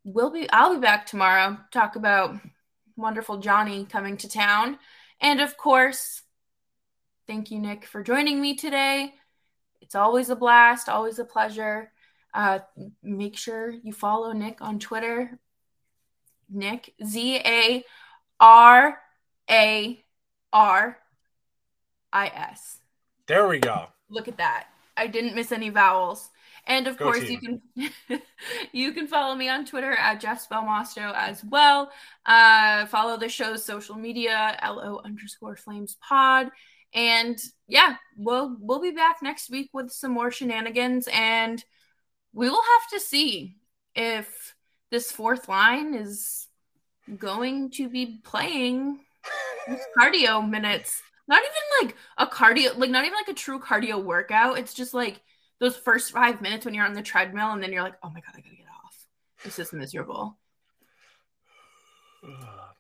we'll 0.03 0.31
be 0.31 0.49
I'll 0.51 0.75
be 0.75 0.81
back 0.81 1.05
tomorrow 1.05 1.57
talk 1.71 1.95
about 1.95 2.35
wonderful 2.95 3.37
Johnny 3.37 3.85
coming 3.85 4.17
to 4.17 4.29
town. 4.29 4.79
And 5.19 5.39
of 5.39 5.57
course, 5.57 6.23
thank 7.27 7.51
you, 7.51 7.59
Nick, 7.59 7.85
for 7.85 8.03
joining 8.03 8.41
me 8.41 8.55
today. 8.55 9.13
It's 9.81 9.95
always 9.95 10.29
a 10.29 10.35
blast, 10.35 10.89
always 10.89 11.19
a 11.19 11.25
pleasure. 11.25 11.91
Uh, 12.33 12.59
make 13.03 13.37
sure 13.37 13.71
you 13.71 13.93
follow 13.93 14.31
Nick 14.31 14.61
on 14.61 14.79
Twitter. 14.79 15.39
Nick 16.49 16.93
Z 17.05 17.37
A 17.45 17.83
R 18.39 18.97
A 19.49 20.03
R 20.51 20.97
I 22.11 22.27
S. 22.27 22.79
There 23.27 23.47
we 23.47 23.59
go. 23.59 23.87
Look 24.09 24.27
at 24.27 24.37
that. 24.37 24.67
I 24.97 25.07
didn't 25.07 25.35
miss 25.35 25.51
any 25.51 25.69
vowels. 25.69 26.29
And 26.67 26.87
of 26.87 26.97
go 26.97 27.05
course, 27.05 27.25
team. 27.25 27.61
you 27.75 27.89
can 28.07 28.21
you 28.71 28.91
can 28.91 29.07
follow 29.07 29.35
me 29.35 29.49
on 29.49 29.65
Twitter 29.65 29.93
at 29.93 30.19
Jeff 30.19 30.47
Spellmasto 30.47 31.11
as 31.15 31.43
well. 31.43 31.91
Uh, 32.25 32.85
follow 32.85 33.17
the 33.17 33.29
show's 33.29 33.63
social 33.63 33.95
media, 33.95 34.57
lo 34.63 35.01
underscore 35.03 35.55
flames 35.55 35.97
pod. 36.01 36.49
And 36.93 37.39
yeah, 37.67 37.95
we'll 38.15 38.57
we'll 38.59 38.81
be 38.81 38.91
back 38.91 39.17
next 39.23 39.49
week 39.49 39.69
with 39.73 39.91
some 39.91 40.11
more 40.11 40.29
shenanigans 40.29 41.07
and 41.11 41.63
we 42.33 42.49
will 42.49 42.61
have 42.61 42.89
to 42.91 42.99
see 43.05 43.57
if 43.95 44.55
this 44.89 45.11
fourth 45.11 45.47
line 45.49 45.93
is 45.93 46.47
going 47.17 47.71
to 47.71 47.89
be 47.89 48.21
playing 48.23 48.99
cardio 49.97 50.47
minutes. 50.47 51.01
not 51.27 51.41
even 51.41 51.87
like 51.87 51.95
a 52.17 52.27
cardio, 52.27 52.77
like 52.77 52.89
not 52.89 53.05
even 53.05 53.15
like 53.15 53.27
a 53.29 53.33
true 53.33 53.59
cardio 53.59 54.03
workout. 54.03 54.57
It's 54.57 54.73
just 54.73 54.93
like 54.93 55.21
those 55.59 55.77
first 55.77 56.11
five 56.11 56.41
minutes 56.41 56.65
when 56.65 56.73
you're 56.73 56.85
on 56.85 56.93
the 56.93 57.01
treadmill 57.01 57.51
and 57.51 57.61
then 57.61 57.71
you're 57.71 57.83
like, 57.83 57.97
oh 58.03 58.09
my 58.09 58.19
God, 58.21 58.33
I 58.35 58.41
gotta 58.41 58.55
get 58.55 58.65
off. 58.85 59.07
This 59.43 59.59
is 59.59 59.73
miserable. 59.73 60.37